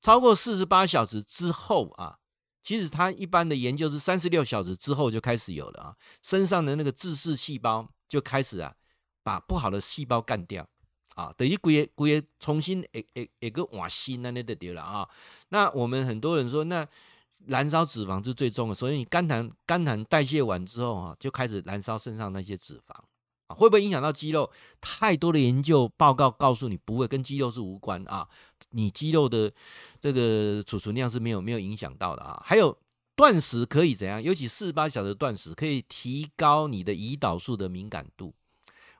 [0.00, 2.18] 超过四十八小时之后啊。
[2.60, 8.74] 其实他一般的研究是三十六小时之后就开始有了啊，身上的那个自噬细胞就开始啊，
[9.22, 10.68] 把不好的细胞干掉
[11.14, 15.08] 啊，等于归归重新诶诶一个瓦新那那的掉了啊。
[15.48, 16.86] 那我们很多人说，那
[17.48, 22.92] 燃烧脂肪是最重的，所以你肝糖肝糖代谢完之后啊，就开始燃烧身上那些脂肪
[23.46, 23.56] 啊。
[23.56, 24.50] 会不会影响到肌肉？
[24.82, 28.28] 太多的研究报告告诉你不会，跟肌肉是无关啊。
[28.72, 29.50] 你肌肉的
[29.98, 32.42] 这个储存量是没有没有影响到的啊。
[32.44, 32.76] 还有
[33.16, 34.22] 断食可以怎样？
[34.22, 38.34] 尤其四十八小时断食可以提高你的胰岛素的敏感度。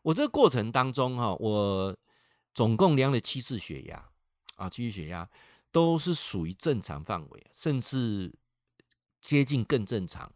[0.00, 1.94] 我这个过程当中哈，我
[2.54, 4.02] 总共量了七次血压
[4.56, 5.28] 啊，七次血压
[5.70, 8.34] 都是属于正常范围，甚至
[9.20, 10.32] 接近更正常。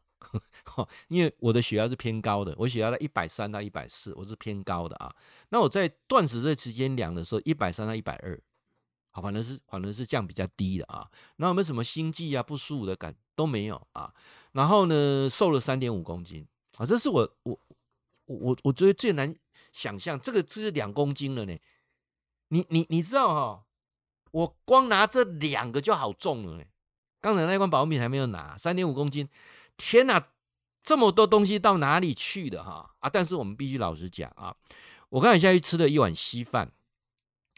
[1.09, 5.13] 因为我的血压是偏高的，我血压在一百三到一百四，我是偏高的啊。
[5.49, 8.41] 那我在断食这期间量的时候，一百三到一百二，
[9.11, 11.11] 好，反正是反正是降比较低的啊。
[11.37, 14.15] 那有没有什么心悸啊、不舒服的感都没有啊。
[14.53, 17.59] 然后呢，瘦了三点五公斤啊，这是我我
[18.27, 19.35] 我我觉得最难
[19.73, 21.59] 想象，这个这是两公斤了呢。
[22.49, 23.65] 你你你知道哈、
[24.33, 26.65] 我光拿这两个就好重了呢。
[27.21, 29.29] 刚才那罐保健品还没有拿，三点五公斤。
[29.77, 30.29] 天哪，
[30.83, 33.09] 这么多东西到哪里去的哈啊！
[33.09, 34.55] 但是我们必须老实讲啊，
[35.09, 36.73] 我刚才下去吃了一碗稀饭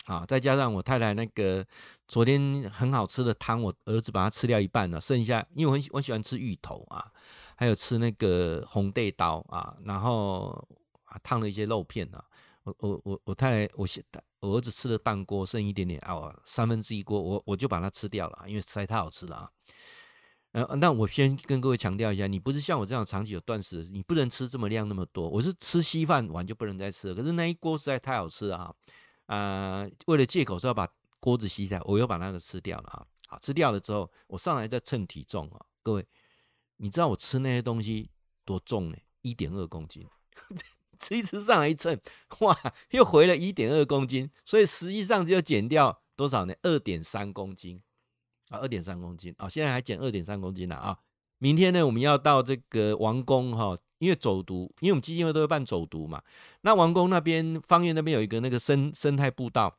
[0.04, 1.64] 啊，再加上我太太那个
[2.06, 7.10] 昨天很好吃的汤，我儿子把它吃掉一半了，剩下因为我很我喜欢吃芋头啊，
[7.56, 10.68] 还有吃那个红带刀啊，然后
[11.04, 12.22] 啊烫了一些肉片啊，
[12.64, 13.86] 我我我我太太我
[14.40, 19.50] 我儿子吃了半锅，剩一点点啊，三分之一锅，我我就把它吃掉了，因为实在太好吃了啊。
[20.52, 25.28] 呃，那我先跟各位强调一下，你不是像我这样长期有断食，你不能吃这么量那么多。
[25.28, 28.74] 我是吃稀饭完就不能再吃了，可是那一锅实在太好吃了啊！
[29.26, 30.88] 呃，为了借口说要把
[31.18, 33.04] 锅子吸下来，我又把那个吃掉了啊。
[33.26, 35.60] 好，吃掉了之后，我上来再称体重啊。
[35.82, 36.06] 各位，
[36.76, 38.08] 你知道我吃那些东西
[38.44, 38.96] 多重呢？
[39.22, 40.06] 一点二公斤，
[41.04, 42.00] 吃一吃上来一称，
[42.40, 42.58] 哇，
[42.90, 46.54] 又回了一点二公斤，所以实际上就减掉多少呢？
[46.62, 47.82] 二点三公斤。
[48.50, 50.98] 啊，二点三公斤啊，现在还减二点三公斤了啊！
[51.38, 56.22] 明天呢，我们要到这个王宫哈，因为走读，因为我们基金会都会办走读嘛。
[56.60, 59.78] 那王宫那边芳苑那边有一个那个生生态步道，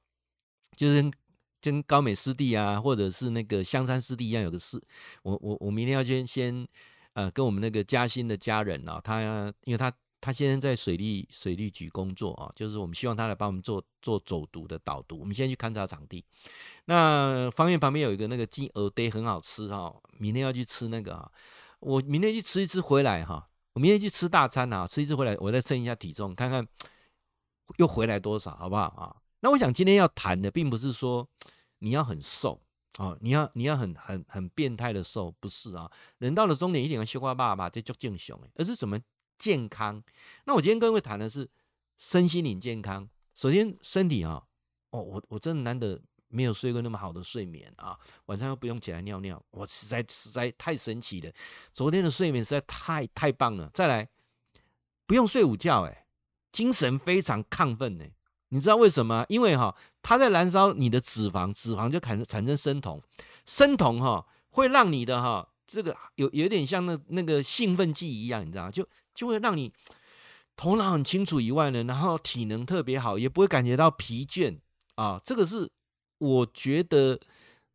[0.76, 1.11] 就是
[1.61, 4.82] 跟高美湿地啊，或者是那个香山湿地一样，有个湿。
[5.21, 6.67] 我我我明天要先先
[7.13, 9.21] 呃，跟我们那个嘉兴的家人啊，他
[9.65, 9.93] 因为他。
[10.26, 15.19] 他现在在水利水利局工作啊，就是我们希望他来帮我们做做走读的导读。
[15.19, 16.26] 我们先去勘察场地。
[16.86, 21.32] 那方院旁边有一个那个金鹅堆很好吃哈，明天要去吃那个啊。
[21.80, 26.67] 我明天去吃一次回来哈，我明天去吃大餐啊，吃一次回来我再称一下体重，看看
[27.78, 29.15] 又回来多少，好不好啊？
[29.41, 31.30] 那我想今天要谈的并不是说
[31.78, 32.59] 你要很瘦
[32.97, 35.88] 啊，你要你要很很很变态的瘦，不是啊。
[36.17, 38.99] 人到了中年一点要修花爸爸这就正常，而是什么？
[39.38, 40.03] 健康，
[40.45, 41.49] 那我今天跟各位谈的是
[41.97, 43.09] 身心灵健康。
[43.36, 44.43] 首先，身体啊，
[44.91, 51.31] 哦，我我真的难得没有睡过那么好的睡眠啊，晚上又不用起来尿尿，我实在实在太神奇了。
[51.73, 53.69] 昨天的睡眠实在太太棒了。
[53.73, 54.07] 再来，
[55.05, 56.05] 不用睡午觉，哎，
[56.51, 58.05] 精神非常亢奋呢。
[58.49, 59.25] 你知道为什么？
[59.27, 63.01] 因为哈，它在燃烧你的脂肪，脂肪就产产生生酮，
[63.45, 68.88] 生酮哈会让你的哈这个有有点像那那个兴奋剂一样，你知道就。
[69.16, 69.72] 就会让你
[70.57, 74.59] 头脑很清楚以外呢，然后体能特别好，也不会感觉到疲倦
[74.95, 75.18] 啊。
[75.24, 75.72] 这个是
[76.18, 77.18] 我觉得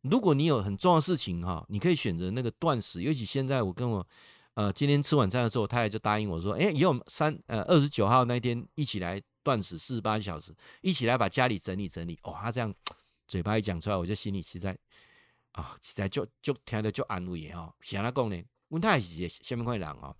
[0.01, 3.01] 如果你有很重要的事情哈，你可以选择那个断食。
[3.01, 4.07] 尤其现在我跟我
[4.53, 12.19] 呃今天吃晚餐的时候，我太太就答应我说，哎，以后三呃二十九号那天一起来断食四十八小时，一起来把家里整理整理。
[12.21, 12.71] 哦，他这样
[13.27, 14.77] 嘴巴一讲出来，我就心里实在
[15.51, 17.73] 啊，实在就就听着就安慰哈。
[17.81, 20.15] 想他讲呢，我太太是下面块人啊，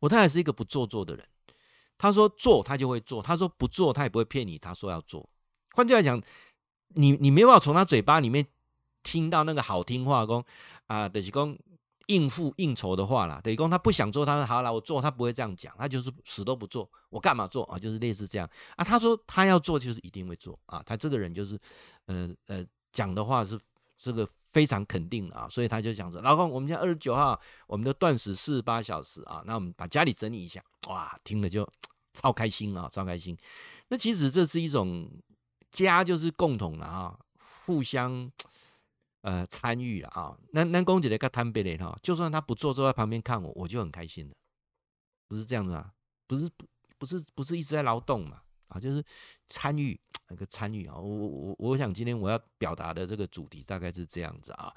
[0.00, 1.26] 我太太是一个不做作的人。
[1.96, 4.58] 他说做他就会做，他说不做他也不会骗你。
[4.58, 5.28] 他说要做，
[5.72, 6.22] 换句话讲，
[6.88, 8.46] 你你没办法从他嘴巴里面。
[9.04, 10.44] 听到那个好听话，讲
[10.86, 11.56] 啊，就是讲
[12.06, 13.40] 应付应酬的话啦。
[13.42, 16.90] 等于讲他不想做，他说好了，我做，他不会这样讲，他就是死都不做。
[17.08, 17.78] 我干嘛做啊？
[17.78, 18.84] 就是类似这样啊。
[18.84, 20.82] 他说他要做，就是一定会做啊。
[20.84, 21.58] 他这个人就是，
[22.06, 23.58] 呃呃，讲的话是
[23.98, 25.46] 这个非常肯定啊。
[25.50, 29.42] 所以他就讲说，老公，我们现在二十九号，我们的断食四十八小时啊。
[29.44, 31.68] 那我们把家里整理一下，哇，听了就
[32.14, 33.36] 超开心啊，超开心。
[33.88, 35.10] 那其实这是一种
[35.70, 37.18] 家，就是共同的啊，
[37.66, 38.30] 互相。
[39.22, 44.34] 呃，参与了啊，那那公姐的个摊杯的哈，就算他不坐，坐在旁边看我，我就很开心的，
[45.26, 45.92] 不是这样子啊，
[46.28, 46.64] 不是不
[46.98, 49.04] 不是不是一直在劳动嘛，啊，就是
[49.48, 49.98] 参与
[50.28, 54.74] 那个参与啊，我我我想今天我要表达的这个主题大概是这样子啊，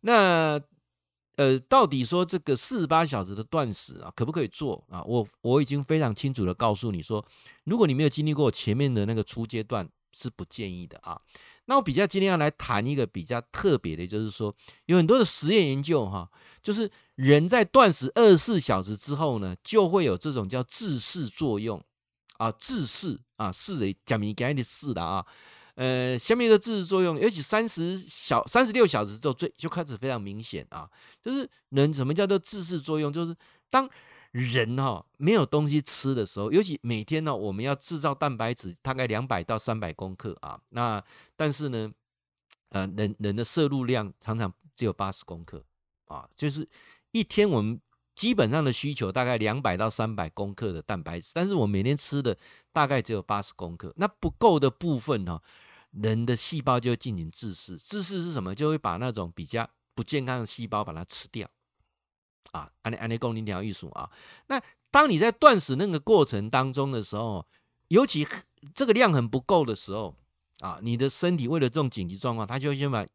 [0.00, 0.60] 那
[1.36, 5.02] 呃，到底说这个四十八小时的断食啊，可不可以做啊？
[5.04, 7.24] 我我已经非常清楚的告诉你说，
[7.64, 11.18] 如果你没有经历过前面的那个初阶段，是不建议的啊。
[11.64, 14.54] 那我比较今天要来谈一个比较特别的，就是说
[14.86, 16.28] 有很多的实验研究哈，
[16.62, 21.82] 就是人在断食二十四小时之后呢，就会有这种叫自噬作用
[22.40, 25.24] 啊，自噬啊，是的，讲明讲的是的啊，
[25.74, 30.88] 呃，下面的自噬作用，尤其三十小三十六小时之后最就开始非常明显啊，
[31.22, 33.36] 就是人什么叫做自噬作用，就是
[33.68, 33.88] 当。
[34.32, 40.56] 人哈没有东西吃的时候，尤其每天呢，我们要制造蛋白质，大概两百到三百公克啊。
[40.68, 41.02] 那
[41.34, 41.92] 但是呢，
[42.68, 45.64] 呃，人人的摄入量常常只有八十公克
[46.04, 46.64] 啊，就是
[47.10, 47.80] 一天我们
[48.20, 52.36] 基本上的需求大概两百到三百公克的蛋白质，但是我每天吃的
[52.70, 55.40] 大概只有八十公克，那不够的部分呢，
[55.92, 57.78] 人的细胞就会进行自噬。
[57.78, 58.54] 自噬是什么？
[58.54, 61.48] 就会把那种比较不健康的细胞把它吃掉。
[62.52, 64.10] 啊，安尼安尼讲你条艺术啊。
[64.48, 64.60] 那
[64.90, 67.46] 当你在断食那个过程当中的时候，
[67.88, 68.28] 尤其
[68.74, 70.14] 这个量很不够的时候
[70.58, 73.06] 啊，你的身体为了这种紧急状况，它就会先把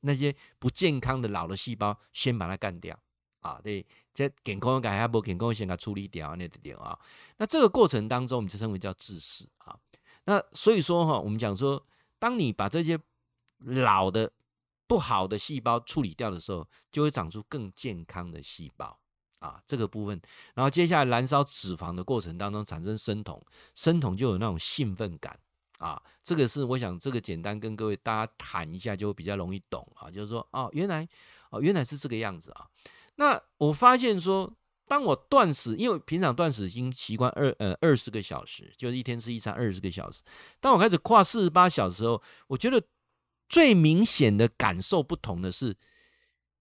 [0.00, 2.98] 那些不健康的老的细胞先把它干掉
[3.46, 3.60] 啊。
[3.62, 6.98] 对，这健康改下不健康先给它处理掉那点啊。
[7.38, 9.78] 那这个过程当中，我们就称为叫自噬啊。
[10.24, 11.86] 那所以说哈，我们讲说，
[12.18, 12.98] 当你把这些
[13.58, 14.32] 老的
[14.88, 18.98] 不好的细胞处理掉的时候，就会长出更健康的细胞
[19.38, 20.20] 啊，这个部分。
[20.54, 23.40] 然后接下来燃烧脂肪的过程当中产生生酮，
[23.74, 25.38] 生酮就有那种兴奋感
[25.78, 26.02] 啊。
[26.22, 30.10] 这个是我想这个简单跟各位大家谈一下，就会比较容易懂啊。
[30.10, 31.08] 就是说哦，原来
[31.50, 32.66] 哦原来是这个样子啊。
[33.16, 34.54] 那我发现说，
[34.86, 40.22] 当我断食，因为平常断食已经习惯二呃二十个小时，就是一天吃一餐二十个小时。
[40.60, 42.82] 当我开始跨四十八小时的时候，我觉得。
[43.48, 45.76] 最明显的感受不同的是，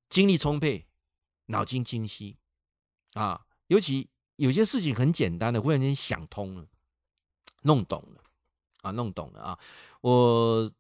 [0.08, 0.86] 精力充沛，
[1.48, 2.38] 脑筋清晰
[3.14, 6.68] 啊，尤其有些事情很简单的，忽然间想通了，
[7.64, 8.22] 弄懂了
[8.84, 9.60] 啊，弄懂了啊。
[10.02, 10.72] 我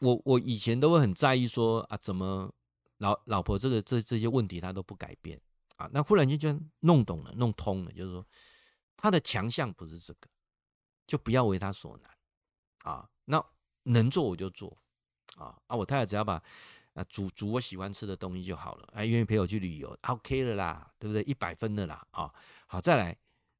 [0.00, 2.52] 我我以前都会很在意说啊，怎么
[2.98, 5.40] 老老婆这个这这些问题他都不改变
[5.76, 6.48] 啊，那忽然间就
[6.80, 8.26] 弄懂了，弄通了，就是说
[8.96, 10.28] 他的强项不是这个，
[11.06, 12.10] 就不要为他所难
[12.78, 13.44] 啊，那
[13.82, 14.76] 能做我就做。
[15.36, 15.76] 啊啊！
[15.76, 16.42] 我太太只要把
[16.94, 21.22] 啊煮煮我喜欢吃的东西就好了，还愿意陪我去旅游，OK 了啦，对不对？
[21.24, 22.32] 一百分的啦啊！
[22.66, 23.14] 好，再来，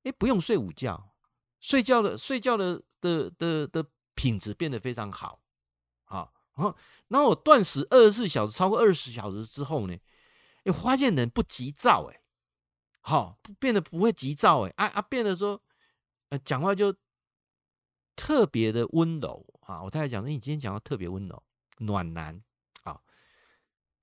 [0.05, 1.15] 哎，不用睡午觉，
[1.61, 3.85] 睡觉的睡觉的的的的
[4.15, 5.43] 品质变得非常好，
[6.05, 6.77] 啊，然后
[7.09, 9.97] 然后我断食二十四小时，超过二十小时之后呢，
[10.65, 12.21] 你发现人不急躁，哎，
[13.01, 15.61] 好，变得不会急躁，哎啊啊，变得说，
[16.31, 16.95] 呃，讲话就
[18.17, 19.83] 特别的温柔啊！
[19.83, 21.43] 我太太讲，那你今天讲话特别温柔。
[21.79, 22.43] 暖男，
[22.85, 22.99] 啊，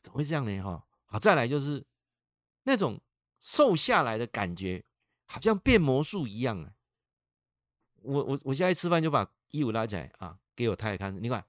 [0.04, 0.62] 怎么会这样呢？
[0.62, 1.84] 哈，好，再来就是
[2.66, 3.02] 那种
[3.40, 4.86] 瘦下来的感觉，
[5.26, 6.74] 好像变魔术一样啊！
[8.04, 11.44] 我我我现在吃饭就把衣服拉起来啊，给我太太看，你看，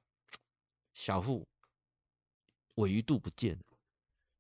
[0.95, 1.47] 小腹
[2.77, 3.63] 尾鱼肚不见了，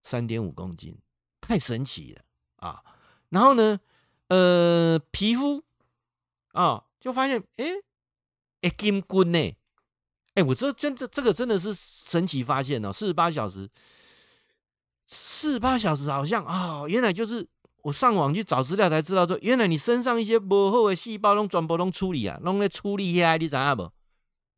[0.03, 0.97] 三点五公斤，
[1.41, 2.23] 太神奇了
[2.57, 2.83] 啊！
[3.29, 3.79] 然后呢，
[4.29, 5.63] 呃，皮肤
[6.53, 7.65] 啊，就发现哎，
[8.63, 9.57] 哎，金棍呢？
[10.35, 12.93] 哎，我这真这这个真的是神奇发现哦！
[12.93, 13.69] 四十八小时，
[15.07, 17.47] 四十八小时好像啊、哦，原来就是
[17.83, 23.93] 我上网去找资料才知道说，原来你身上一些不好的细胞拢全部拢处理啊，拢在处理下，你知影无？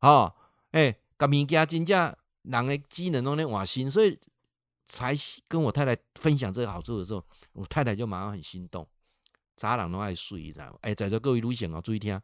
[0.01, 0.35] 哦，
[0.71, 4.19] 哎，甲物件真正人的机能都在瓦新，所以
[4.87, 5.15] 才
[5.47, 8.87] 跟我太太分享这个好处的时候，我太太就马上很心动。
[9.55, 10.77] 渣人都爱睡，知道吗？
[10.81, 12.21] 哎、欸，在座各位女性哦，注意听，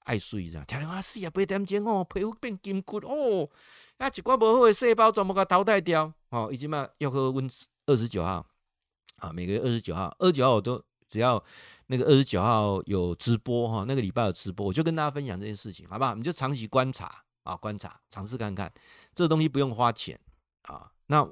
[0.00, 0.66] 爱睡，知道吗？
[0.66, 3.48] 听话死啊，八点钟哦，皮肤变金骨哦，
[3.96, 6.12] 啊，一寡无好的细胞全部给淘汰掉。
[6.28, 7.48] 哦，已经嘛要喝温
[7.86, 8.46] 二十九号
[9.16, 11.42] 啊，每个月二十九号，二十九号我都只要
[11.86, 16.14] 那个二十九号有直播哈，那个礼拜有直播，我就跟大家分享这件事情，好不好？
[16.14, 18.70] 你就长期观察啊，观察，尝试看看，
[19.14, 20.20] 这个东西不用花钱
[20.62, 21.26] 啊，那。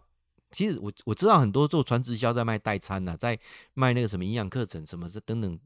[0.55, 3.41] 其实我我知道很多做传直销在卖代餐呐，在
[3.73, 5.59] 卖那个什么营养课程什么这等等，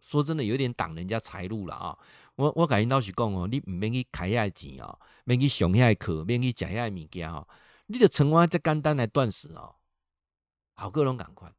[0.00, 1.98] 说真的有点挡人家财路了啊！
[2.36, 7.46] 我我感觉老实讲哦，你唔免去开遐钱哦，免去上遐课，免去食遐物件哦，
[7.88, 9.74] 你就成我这简单来断食哦，
[10.76, 11.52] 好个拢赶快，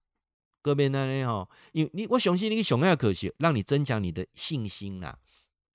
[0.64, 5.20] 各边那里哦，因为你我相信你去上遐课是让你增强你的信心啦，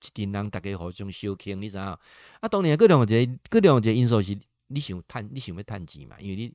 [0.01, 1.99] 一定让大家互相相倾，你知道？
[2.39, 3.05] 啊，当然各两个
[3.49, 4.37] 各两个因素是
[4.67, 6.53] 你想赚，你想要赚钱嘛，因为你。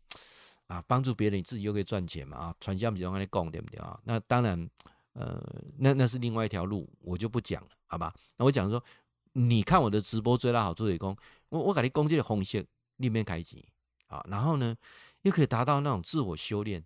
[0.67, 2.39] 啊，帮助别人，你自己又可以赚钱嘛？
[2.39, 4.01] 啊，传销比较容易讲，对不对啊？
[4.05, 4.67] 那当然，
[5.13, 5.39] 呃，
[5.77, 8.15] 那那是另外一条路，我就不讲了，好吧？
[8.39, 8.83] 那我讲说，
[9.35, 11.15] 你看我的直播最大好处是讲，
[11.51, 12.67] 我我给你攻击的红线
[12.97, 13.63] 里面开机
[14.07, 14.75] 啊，然后呢，
[15.21, 16.83] 又可以达到那种自我修炼，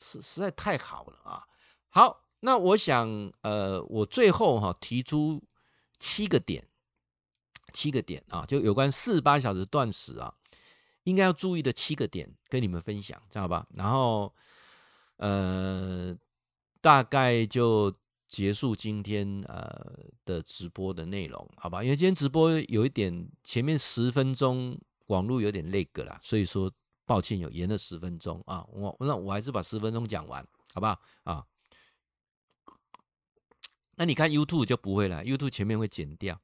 [0.00, 1.44] 实实在太好了啊！
[1.90, 5.40] 好，那我想，呃，我最后哈、提出
[6.00, 6.66] 七个点，
[7.72, 10.34] 七个点啊，就有关四十八小时断食啊。
[11.04, 13.66] 应该要注意的七个点跟你们分享，知道吧？
[13.70, 14.32] 然后，
[15.16, 16.14] 呃，
[16.82, 17.92] 大概就
[18.28, 21.82] 结束今天呃的直播的内容，好吧？
[21.82, 26.70] 因为今天直播有一点前面十分钟网络有点那个了，所以说
[27.06, 28.64] 抱歉有延了十分钟啊。
[28.70, 31.00] 我那我还是把十分钟讲完，好不好？
[31.24, 31.46] 啊，
[34.00, 36.40] 那你看 YouTube 就不会了，YouTube 前面会剪掉。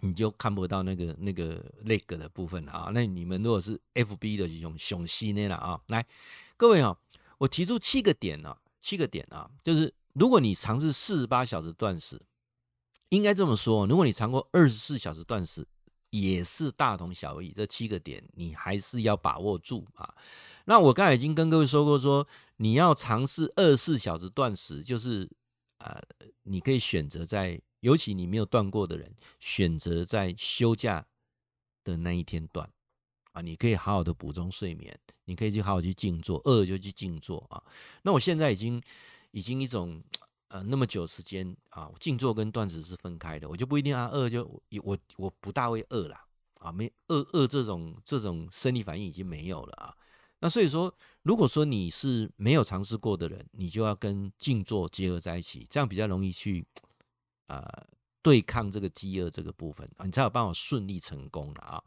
[0.00, 2.90] 你就看不到那个那个那个的部分啊。
[2.92, 6.04] 那你们如果是 FB 的这种雄心的了啊，来，
[6.54, 6.94] 各位啊，
[7.38, 12.20] 我提出七个点啊，七个点啊，就是如果你尝试四十八小时断食，
[13.08, 15.66] 应该这么说，如果你尝过二十四小时断食，
[16.10, 17.48] 也是大同小异。
[17.48, 20.14] 这七个点你还是要把握住啊。
[20.66, 22.28] 那我刚才已经跟各位说过说，说
[22.58, 25.30] 你要尝试二十四小时断食，就是
[25.82, 26.00] 呃，
[26.42, 27.60] 你可以选择在。
[27.82, 31.04] 尤其你没有断过的人，选择在休假
[31.82, 32.70] 的那一天断
[33.32, 37.60] 啊，你可以好好的补充睡眠，你可以去好好去静坐，饿了就去静坐啊。
[38.02, 38.80] 那我现在已经
[39.32, 40.00] 已经一种
[40.46, 44.44] 呃那么久时间啊，静坐跟断食是分开的，我就不一定啊饿就
[44.84, 46.24] 我我不大会饿啦
[46.60, 49.96] 啊，没饿饿这种这种生理反应已经没有了啊。
[50.42, 56.66] 那所以说，如果说你是没有尝试过的人，你就要跟静坐结合在一起，这样比较容易去。
[57.46, 57.62] 呃，
[58.22, 61.82] 对抗这个饥饿这个部分啊，你才有办法顺利成功了啊。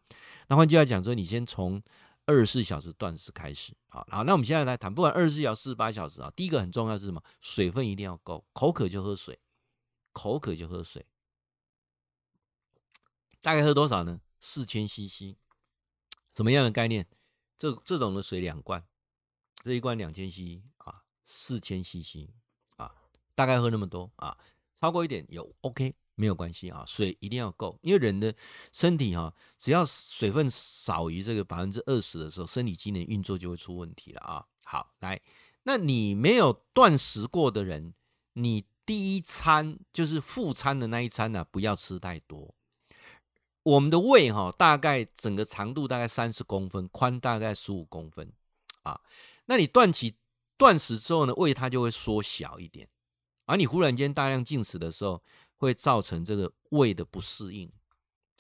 [0.48, 1.82] 那换句话讲说，你先从
[2.26, 4.06] 二十四小时断食开始啊。
[4.10, 7.24] 好，那我们现在来谈，不管二十四小时、四十八小时啊，第一个很重要是什么？
[7.42, 9.40] 水分一定要够，口渴就喝水，
[10.14, 11.06] 口渴就喝水。
[13.42, 14.22] 大概喝多少呢？
[14.40, 15.36] 四千 CC。
[16.36, 17.08] 什么样的概念？
[17.58, 18.84] 这这种的水两罐，
[19.64, 22.30] 这一罐两千 CC 啊，四千 CC
[22.78, 22.94] 啊，
[23.34, 24.38] 大概喝那么多啊。
[24.80, 28.36] 超过一点有 OK 没有关系啊，水一定要够，因为人的
[28.72, 34.46] 身体哈，只要水分少于这个百分之二十的时候，身体机能运作就会出问题了啊。
[34.66, 35.20] 好，来，
[35.64, 37.94] 那你没有断食过的人，
[38.34, 42.54] 你第一餐就是副餐的那一餐呢，不要吃太多。
[43.66, 48.32] 我们的胃哈，大概整个长度大概三十公分，宽大概十五公分
[48.84, 49.02] 啊。
[49.48, 50.16] 那你断起
[50.56, 52.88] 断食之后呢，胃它就会缩小一点。
[53.48, 55.20] 而你忽然间大量进食的时候，
[55.56, 57.72] 会造成这个胃的不适应，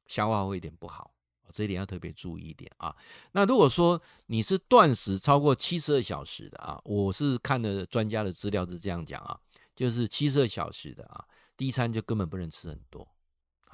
[0.05, 1.11] 消化会有点不好，
[1.51, 2.95] 这一点要特别注意一点啊。
[3.32, 9.39] 那如果说你是断食超过七十二小时的啊，我是看了专家的资料是这样讲啊，
[9.73, 11.26] 就是七十二小时的啊，
[11.57, 13.07] 第一餐就根本不能吃很多，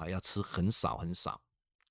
[0.02, 1.40] 啊，要吃很少很少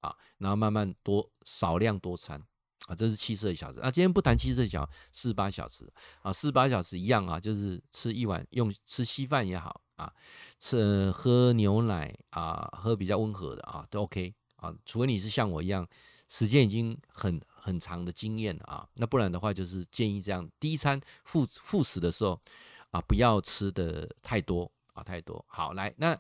[0.02, 2.42] 啊，然后慢慢多少量多餐。
[2.88, 3.80] 啊，这是七十二小时。
[3.80, 5.88] 啊，今天不谈七十二小时，四十八小时
[6.24, 10.12] 啊，四十八小时一样啊，就是吃一碗用吃稀饭也好啊，
[10.60, 14.74] 吃喝牛奶啊，喝比较温和的啊，都 OK 啊。
[14.84, 15.88] 除非你是像我一样，
[16.28, 22.42] 时间已经很很长的经验了啊，那不然的话，就是建议这样，第一餐副副食的时候
[22.90, 25.46] 啊，不要吃的太多啊，太多。
[25.48, 26.20] 好，来，那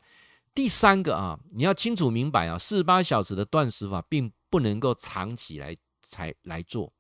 [0.54, 5.78] 第三个啊，你要清楚明白啊，四十八小时的断食法并不能够长期来。
[6.04, 6.92] 才来做，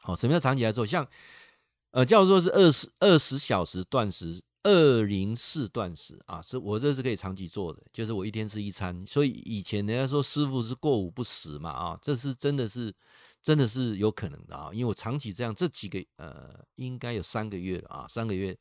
[0.00, 0.86] 好，什么叫长期来做？
[0.86, 1.06] 像，
[1.90, 9.04] 呃，叫做是二十二十小时断食，二零四断食啊，所以我这是可以长期做的，就是我一天吃一餐。
[9.06, 12.94] 所以以前人家说师傅是过午不食嘛，啊，这是真的是
[13.42, 18.56] 真的是有可能的啊，因为我长期这样，这几个呃，应该有三个月了啊，三个月、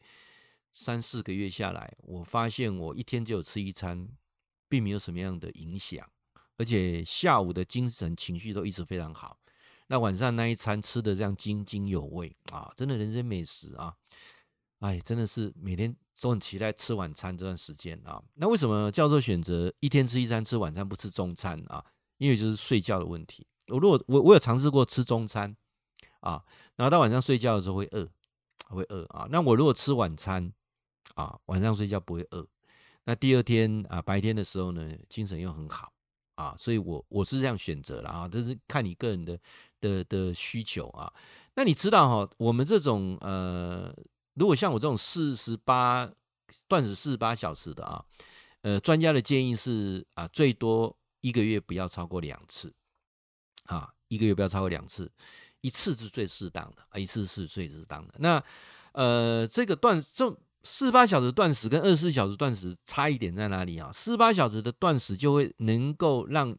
[0.74, 4.10] 三四个月下来，我发现我一天只有吃一餐，
[4.68, 6.10] 并没有什么样的影响，
[6.58, 9.38] 而且下午的精神情绪都一直非常好。
[9.88, 13.94] 那晚上那一餐吃的这样津津有味啊，真的人生美食啊！
[14.80, 18.22] 哎，真的是每天都很期待吃晚餐这段时间啊。
[18.34, 21.86] 那为什么教授选择一天吃一餐，吃晚餐不吃中餐啊？
[22.18, 23.46] 因为就是睡觉的问题。
[23.68, 25.56] 我如果我我有尝试过吃中餐
[26.22, 26.44] 啊，
[26.76, 28.10] 然后到晚上睡觉的时候会饿，
[28.70, 29.28] 会饿啊。
[29.30, 30.52] 那我如果吃晚餐
[31.16, 32.46] 啊，晚上睡觉不会饿，
[33.04, 35.94] 那第二天啊白天的时候呢，精神又很好
[36.36, 36.56] 啊。
[36.58, 39.40] 所以我我是这样选择了啊，这是看你个人的
[39.80, 41.14] 的的需求啊。
[41.56, 43.94] 那你知道哈，我们这种呃，
[44.34, 46.10] 如果像我这种四十八
[46.68, 48.04] 断食四十八小时的啊，
[48.62, 52.74] 呃，专家的建议是啊，最多一个月不要超过两次。
[53.68, 55.10] 啊，一个月不要超过两次，
[55.62, 58.14] 一次是最适当的啊，一次是最适当的。
[58.20, 58.44] 那
[58.92, 60.30] 呃，这个断这
[60.64, 63.92] 四十八小时断食跟二十四小时断食差一点在哪里啊？
[63.94, 66.58] 四十八小时的断食就会能够让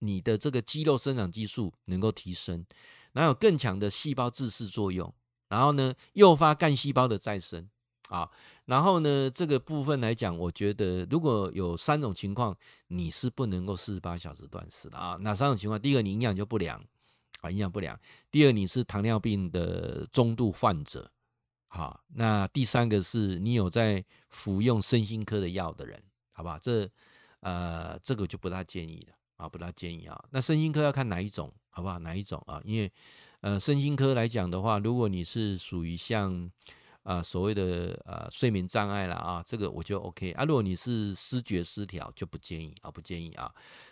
[0.00, 2.66] 你的这个肌肉生长激素能够提升，
[3.12, 5.12] 然后有更强的细胞自噬作用，
[5.48, 7.68] 然后呢，诱发干细胞的再生。
[8.08, 8.30] 啊，
[8.64, 15.18] 然后呢，这个部分来讲，我觉得如果有三种情况，你是不能够四十八小时断食的啊。
[15.20, 15.78] 哪三种情况？
[15.78, 16.82] 第一个，你营养就不良
[17.42, 17.94] 啊，营养不良；
[18.30, 21.10] 第二，你是糖尿病的中度患者，
[21.68, 26.02] 好；那第三个是你有在服用身心科的药的人，
[26.32, 26.58] 好不好？
[26.58, 26.88] 这
[27.40, 30.22] 呃，这个就不大建议了啊，不大建议啊。
[30.30, 31.98] 那身心科要看哪一种，好不好？
[32.00, 32.60] 哪一种啊？
[32.64, 32.92] 因为
[33.40, 36.50] 呃，身心科来讲的话，如果你是属于像。
[37.08, 40.44] 啊，所谓的呃睡眠障碍了啊，这个我就 OK 啊。
[40.44, 43.50] 如果你是失觉失调，就不建议啊，不建议啊。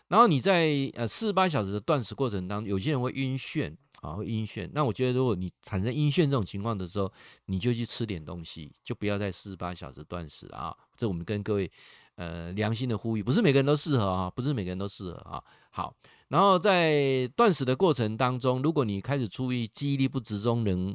[0.09, 4.69] 然后你在呃四十八小时的断食过程当中，有些人会晕眩啊，会晕眩。
[4.75, 7.11] 那我觉得，如果你产生晕眩这种情况的时候，
[7.47, 10.77] 你就去吃点东西，就不要再四十八小时断食啊。
[10.95, 11.73] 这我们跟各位
[12.17, 15.43] 呃良心的呼吁，不是每个人都适合啊，不是每个人都适合啊。
[15.71, 15.97] 好，
[16.29, 20.95] 然后在断食的过程当中，如果你开始注意记忆力不集中能。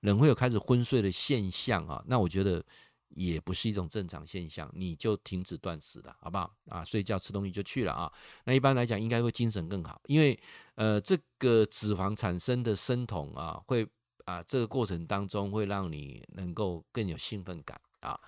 [0.00, 2.64] 人会有开始昏睡的现象啊，那我觉得
[3.10, 6.50] 也不是一种正常现象，你就停止断食了，好不好？
[6.68, 8.10] 啊，睡觉吃东西就去了啊。
[8.44, 10.38] 那一般来讲，应该会精神更好，因为
[10.76, 13.86] 呃，这个脂肪产生的生酮啊，会
[14.24, 18.18] 啊，这个过程当中会让你能够更有兴奋感啊。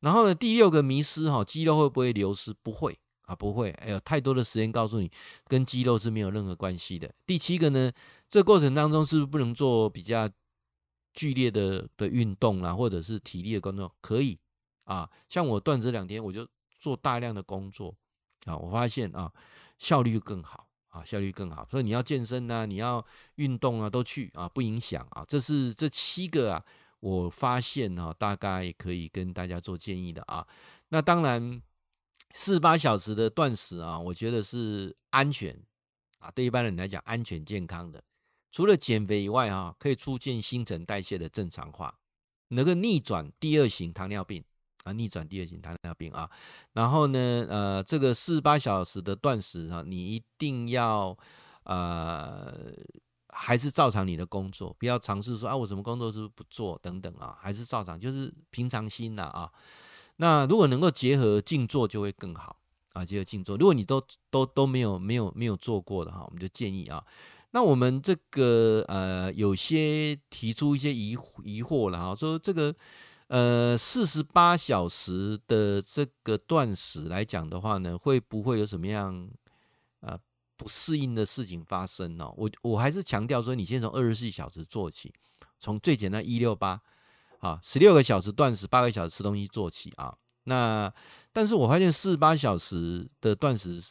[0.00, 2.52] 然后呢，第六个迷失哈，肌肉会不会流失？
[2.62, 3.70] 不会啊，不会。
[3.70, 5.10] 哎，有太多的时间告诉你，
[5.46, 7.14] 跟肌肉是没有任何关系的。
[7.24, 7.90] 第七个呢，
[8.28, 10.28] 这过程当中是不是不能做比较？
[11.12, 14.38] 剧烈的的运动啦，或者是体力的工作可以
[14.84, 15.08] 啊。
[15.28, 16.46] 像我断食两天，我就
[16.78, 17.94] 做大量的工作
[18.46, 19.32] 啊，我发现啊，
[19.78, 21.66] 效率更好啊，效率更好。
[21.70, 23.04] 所以你要健身啊，你要
[23.36, 25.24] 运动啊，都去啊，不影响啊。
[25.28, 26.64] 这是这七个啊，
[27.00, 30.46] 我发现啊，大概可以跟大家做建议的啊。
[30.88, 31.62] 那当然，
[32.34, 35.58] 四十八小时的断食啊，我觉得是安全
[36.18, 38.02] 啊，对一般人来讲安全健康的。
[38.52, 41.98] 除了减肥以外，啊，可以促进新陈代谢的正常化，
[42.48, 44.44] 能够逆转第二型糖尿病
[44.84, 46.30] 啊，逆转第二型糖尿病啊。
[46.74, 51.16] 然后呢，呃，这个四十八小时的断食啊，你一定要
[51.64, 52.72] 呃，
[53.30, 59.50] 还是照常你的工作，不要尝试说啊，我什么工作是不，是不做等等啊，还是照常，就是平常心呐啊。
[60.16, 62.58] 那如果能够结合静坐，就会更好
[62.92, 63.56] 啊，结合静坐。
[63.56, 67.02] 如果你都都都没有没有没有做过的哈，我们就建议啊。
[67.54, 71.10] 那我们这个呃，有些提出一些疑
[71.44, 72.74] 疑惑了哈，说这个
[73.28, 79.30] 呃四十八小时的这个断食来讲的话呢，会不会有什么样
[80.00, 80.18] 呃
[80.56, 82.32] 不适应的事情发生呢？
[82.38, 85.12] 我我还是强调说，你先从二十四小时做起，
[85.60, 86.80] 从最简单一六八
[87.40, 90.16] 啊，十六个小时断食，八个小时吃东西做起啊。
[90.44, 90.90] 那
[91.34, 93.82] 但是我发现四十八小时的断食，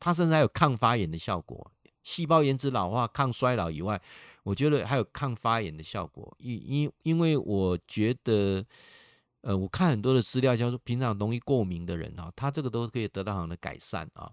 [0.00, 1.70] 它甚至还有抗发炎的效果。
[2.02, 4.00] 细胞延迟老化、抗衰老以外，
[4.42, 6.34] 我觉得还有抗发炎的效果。
[6.38, 8.64] 因因因为我觉得，
[9.42, 14.30] 呃，我看很多的资料，叫做平常容易过敏的人哦，他这个都可以得到很的改善啊。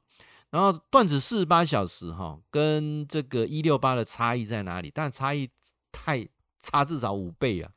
[0.52, 4.92] 然后断子四十八小时哈，跟这个一六八的差异在哪里？
[4.92, 5.48] 但差异
[5.92, 6.28] 太
[6.60, 7.72] 差至少五倍啊！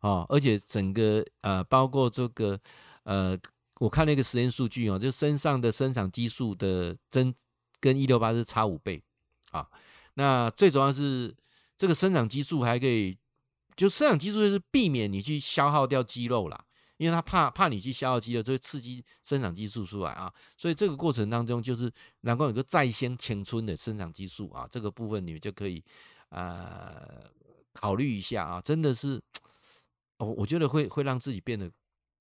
[0.00, 2.58] 啊，而且整个呃，包括这个
[3.04, 3.38] 呃，
[3.78, 7.32] 我看那个实验数据哦，就身上的生长激素的增
[7.78, 9.00] 跟一六八是差五倍。
[9.50, 9.68] 啊，
[10.14, 11.34] 那最主要是
[11.76, 13.16] 这个生长激素还可以，
[13.76, 16.64] 就生长激素就是避免你去消耗掉肌肉啦，
[16.96, 21.90] 因为他怕怕你去消耗肌肉，就会刺激生长激素出来啊，所以这个过程当中就是
[22.20, 25.82] 能够有个再生青春的生长激素啊，这个部分你们就可以
[26.28, 27.22] 呃
[27.72, 29.20] 考虑一下啊，真的是，
[30.18, 31.70] 我我觉得会会让自己变得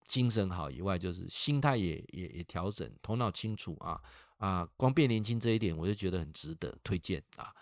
[0.08, 4.00] 精神好以外，就是心态也也也调整，头脑清楚啊
[4.40, 7.54] 啊，光变年轻这一点，我就觉得很值得推荐啊。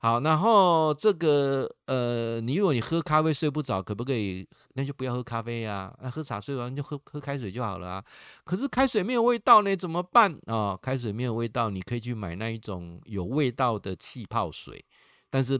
[0.00, 4.46] 好，然后这个呃，你如果你喝咖啡睡不着，可不可以？
[4.74, 8.04] 那就不要喝咖啡呀，那喝茶睡完就喝喝开水就好了啊。
[8.44, 10.78] 可是开水没有味道呢，怎么办啊？
[10.82, 14.84] 开水没有味道，你可以去买那一种有味道的气泡水，
[15.30, 15.58] 但是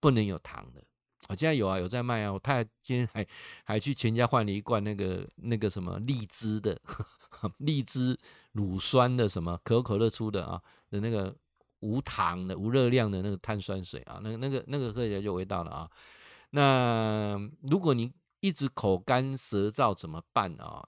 [0.00, 0.82] 不能有糖的。
[1.28, 2.32] 我现在有啊，有在卖啊。
[2.32, 3.24] 我太太今天还
[3.62, 6.76] 还去全家换了一罐那个那个什么荔枝的
[7.58, 8.18] 荔枝
[8.52, 11.34] 乳酸的什么可口可乐出的啊的那个。
[11.80, 15.90] 无糖的、无热量的那个碳酸水啊，那个、那个、那个喝起来就有味道了啊。
[16.48, 18.10] 那如果你
[18.40, 20.82] 一直口干舌燥怎么办啊？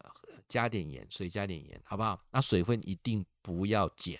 [0.49, 2.19] 加点盐，水加点盐，好不好？
[2.31, 4.19] 那水分一定不要减，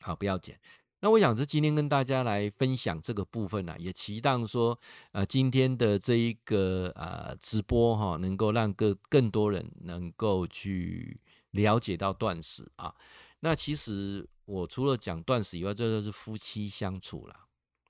[0.00, 0.60] 好，不要减。
[1.00, 4.78] 那我想是今天跟大家来分享这个部分呢、啊，也期待说，
[5.12, 11.20] 呃，今天的这一个呃直播哈、能够让更更多人能够去
[11.50, 12.94] 了解到断食啊。
[13.40, 14.28] 那其实。
[14.46, 17.36] 我除了讲断食以外，这就是夫妻相处了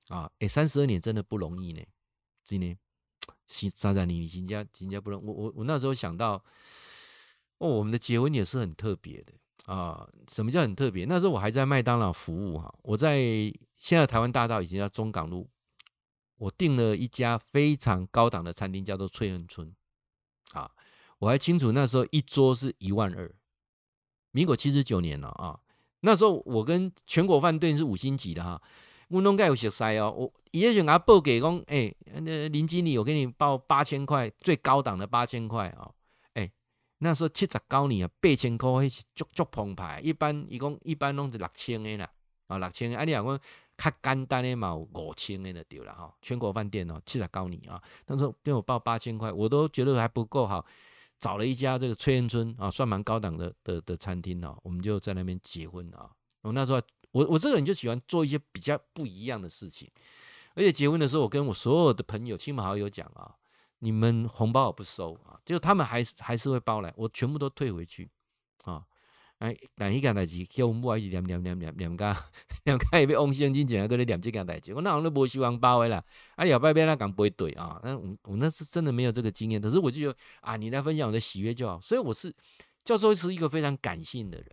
[0.09, 0.31] 啊！
[0.41, 1.83] 哎，三十二年真的不容易呢。
[2.45, 2.77] 今年，
[3.49, 6.45] 莎莎，你你人家人家不容我我我那时候想到，
[7.57, 9.33] 哦，我们的结婚也是很特别的
[9.67, 10.09] 啊！
[10.29, 11.05] 什么叫很特别？
[11.05, 13.19] 那时候我还在麦当劳服务哈，我在
[13.77, 15.49] 现在台湾大道以前叫中港路，
[16.39, 19.73] 我订了一家非常高档的餐厅，叫做翠亨村
[20.53, 20.71] 啊！
[21.19, 23.31] 我还清楚那时候一桌是一万二，
[24.33, 25.61] 民国七十九年了啊！
[26.01, 28.61] 那时候我跟全国饭店是五星级的哈，
[29.09, 30.11] 我拢该有熟悉哦。
[30.17, 35.95] 我也想给他报给讲，哎，那林经理，我给你报八千块，最高档的八千块哦。
[37.03, 40.01] 那时候七十九年啊，八千块是足足澎湃。
[40.01, 42.11] 一般一共一般拢是六千的啦，
[42.47, 42.95] 啊六千。
[42.97, 43.25] 啊，你讲
[43.77, 46.15] 较简单的嘛，五千的就对了哈。
[46.21, 50.65] 全国饭店哦，七十九年啊，那时候给我报八千块，我都觉得还不够好。
[51.19, 56.11] 找了一家这个翠园村啊，算蛮高档的的的餐厅啊，我们就在那边结婚啊。
[56.43, 56.81] 我那时候
[57.13, 59.91] 我我这个人就喜欢做一些比较不一样的事情，
[60.55, 63.35] 而且结婚的时候，我跟我所有的朋友、亲朋好友讲啊，
[63.81, 68.09] 你们红包我不收啊，就他们还是还是会包来，我全部都退回去
[68.65, 68.85] 啊。
[69.39, 72.15] 哎，但一件代志，叫我们不好意思念念念念念家，
[72.65, 74.75] 念家也要往生真钱，还搁咧念这件代志。
[74.75, 76.05] 我那我都无收红包的啦，
[76.37, 77.81] 啊，后摆变那讲不会对啊。
[77.83, 81.81] 那我我那是真的没有这个经验，可是我就觉得啊，你来分享我的喜悦就好。
[81.81, 82.31] 所以我是
[82.85, 84.47] 教授是一个非常感性的人。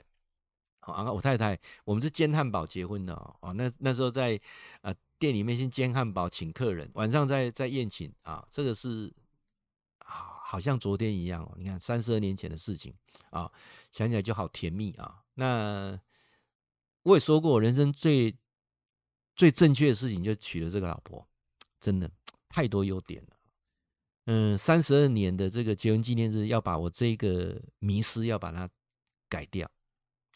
[0.80, 3.54] 啊，我太太，我们是煎汉堡结婚的哦。
[3.56, 4.40] 那那时候在
[4.84, 9.14] 呃店里面先煎汉堡请客人，晚上再再宴请啊，这个是
[10.00, 10.36] 啊。
[10.48, 12.94] 好像昨天一样哦，你看三十二年前的事情
[13.32, 13.52] 啊，
[13.92, 15.22] 想起来就好甜蜜啊。
[15.34, 16.00] 那
[17.04, 18.34] 我也说过，我人生最
[19.36, 21.28] 最正确的事情就娶了这个老婆，
[21.82, 22.10] 真的
[22.48, 23.38] 太多优点了。
[24.28, 28.70] 嗯，三十二年的这个结婚纪念日，要把我这个迷失要把它
[29.28, 29.70] 改掉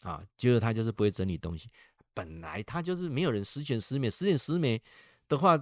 [0.02, 0.22] 啊。
[0.36, 1.70] 结果他就是不会整理东西，
[2.14, 4.82] 本来他就是没有人十全十美，十全十美
[5.28, 5.62] 的话，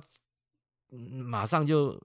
[0.89, 2.01] 马上就。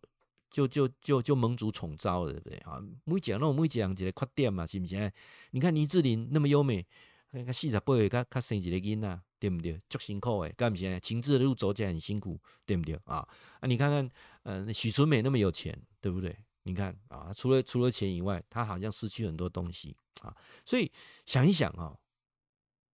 [0.51, 2.81] 就就就就蒙主宠招了，对不对啊？
[3.03, 5.13] 每讲那每讲一个缺点嘛，是不是？
[5.51, 6.87] 你看倪志玲那么优美，
[7.33, 9.83] 那四十八岁，他他生一个囡仔，对不对？
[9.89, 11.01] 足辛苦诶，干不是？
[11.01, 13.27] 情志的路走起来很辛苦，对不对啊？
[13.59, 14.09] 啊，你看看，
[14.45, 16.39] 呃，许纯美那么有钱，对不对？
[16.63, 20.33] 你看啊，除了除了钱以外，他好像失去很多东西啊。
[20.65, 20.89] 所以
[21.27, 21.99] 想一想啊，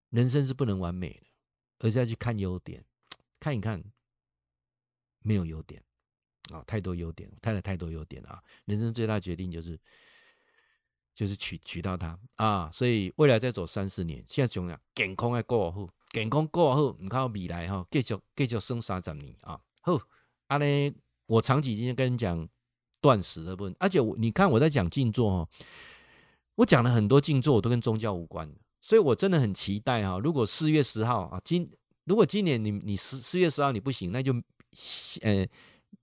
[0.08, 1.26] 人生是不能完美的，
[1.80, 2.82] 而是要去看优点，
[3.38, 3.82] 看一看，
[5.20, 5.82] 没有优点。
[6.52, 8.42] 啊、太多优点，太太太多优点了啊！
[8.64, 9.78] 人生最大决定就是
[11.14, 12.68] 就是娶娶到她啊！
[12.72, 19.60] 所以未来再走三四年，现在重要健康要过好，健康过好，唔靠未来哈，继续继续生三十年啊！
[19.82, 19.94] 好，
[20.48, 20.92] 阿、啊、咧，
[21.26, 22.48] 我长期今天跟你讲
[23.00, 25.48] 断食的部分，而且我你看我在讲静坐哈，
[26.56, 31.70] 我讲了很多静坐，我都跟宗教无关的，所以我真的很期待哈，如果四月十号啊，今
[32.04, 34.32] 如果今年你你四四月十号你不行，那就
[35.22, 35.46] 呃。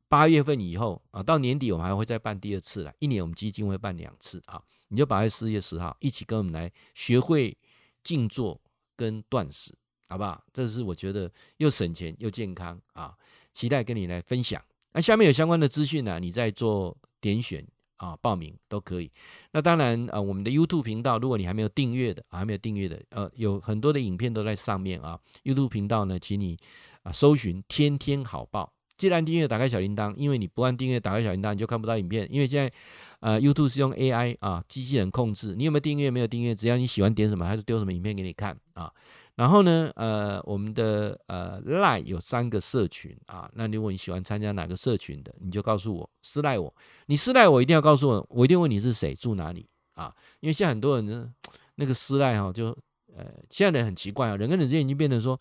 [0.10, 2.94] 八月份以后啊，到年底我们还会再办第二次了。
[3.00, 7.58] 一年我们基金会办两次啊，你就把握四月十号一起跟我们来学会
[8.06, 8.58] 静坐
[8.96, 9.76] 跟断食，
[10.08, 10.42] 好不好？
[10.54, 13.14] 这是我觉得又省钱又健康啊，
[13.52, 14.64] 期待跟你来分享。
[14.94, 17.68] 那下面有相关的资讯呢，你再做点选
[17.98, 19.12] 啊，报名都可以。
[19.52, 25.20] 那当然啊，我们的 YouTube 频道，如果你还没有订阅的，啊还没有订阅的，呃，有很多的影片都在上面啊。
[25.44, 26.58] YouTube 频道呢，请你
[27.04, 28.74] 啊搜寻“天天好报”。
[28.98, 32.28] 既然订阅，打开小铃铛，因为你不按订阅，打开小铃铛，你就看不到影片。
[32.32, 32.74] 因为现在，
[33.20, 35.56] 呃，YouTube 是用 AI 啊，机器人控制。
[35.56, 36.10] 你有没有订阅？
[36.10, 38.92] 没有订阅，只要你喜欢点什么，它就丢什么影片给你看啊。
[39.38, 46.76] 然后呢，呃，我们的呃 Line 有三个社群啊，那如果你喜欢参加哪个社群的，你就告诉我私赖我，
[47.06, 50.12] 你私赖我一定要告诉我，我一定问你是谁，住哪里啊？
[50.40, 51.32] 因为现在很多人呢，
[51.76, 52.76] 那个私赖哈，就
[53.16, 55.40] 呃，现在人很奇怪啊，人跟人之间已经变成说，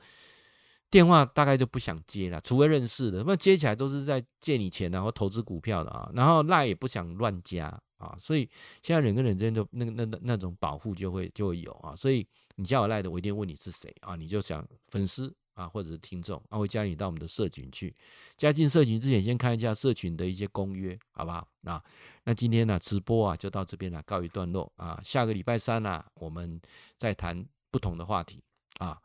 [0.90, 7.80] 电话大概就不想接了，除非认识的，那接起来都是在借你钱然后投资股票的啊，然后 Line 也不想乱加。
[7.98, 8.46] 啊，所以
[8.82, 17.94] 现在人跟人之间的那个那那那种保护就会就会有啊，所以你加我赖的，我一定问你是谁啊，你就想粉丝啊，或者是听众啊，会加你到我们的社群去。
[18.36, 21.46] 加进社群之前，先看一下社群的一些公约，好不好？
[21.64, 21.84] 啊，
[22.24, 24.98] 那今天呢、直播啊就到这边了，告一段落啊。
[25.04, 26.60] 下个礼拜三呢、啊，我们
[26.96, 28.42] 再谈不同的话题
[28.78, 28.98] 啊，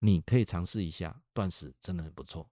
[0.00, 2.48] 你可以尝试一下断食，真的很不错。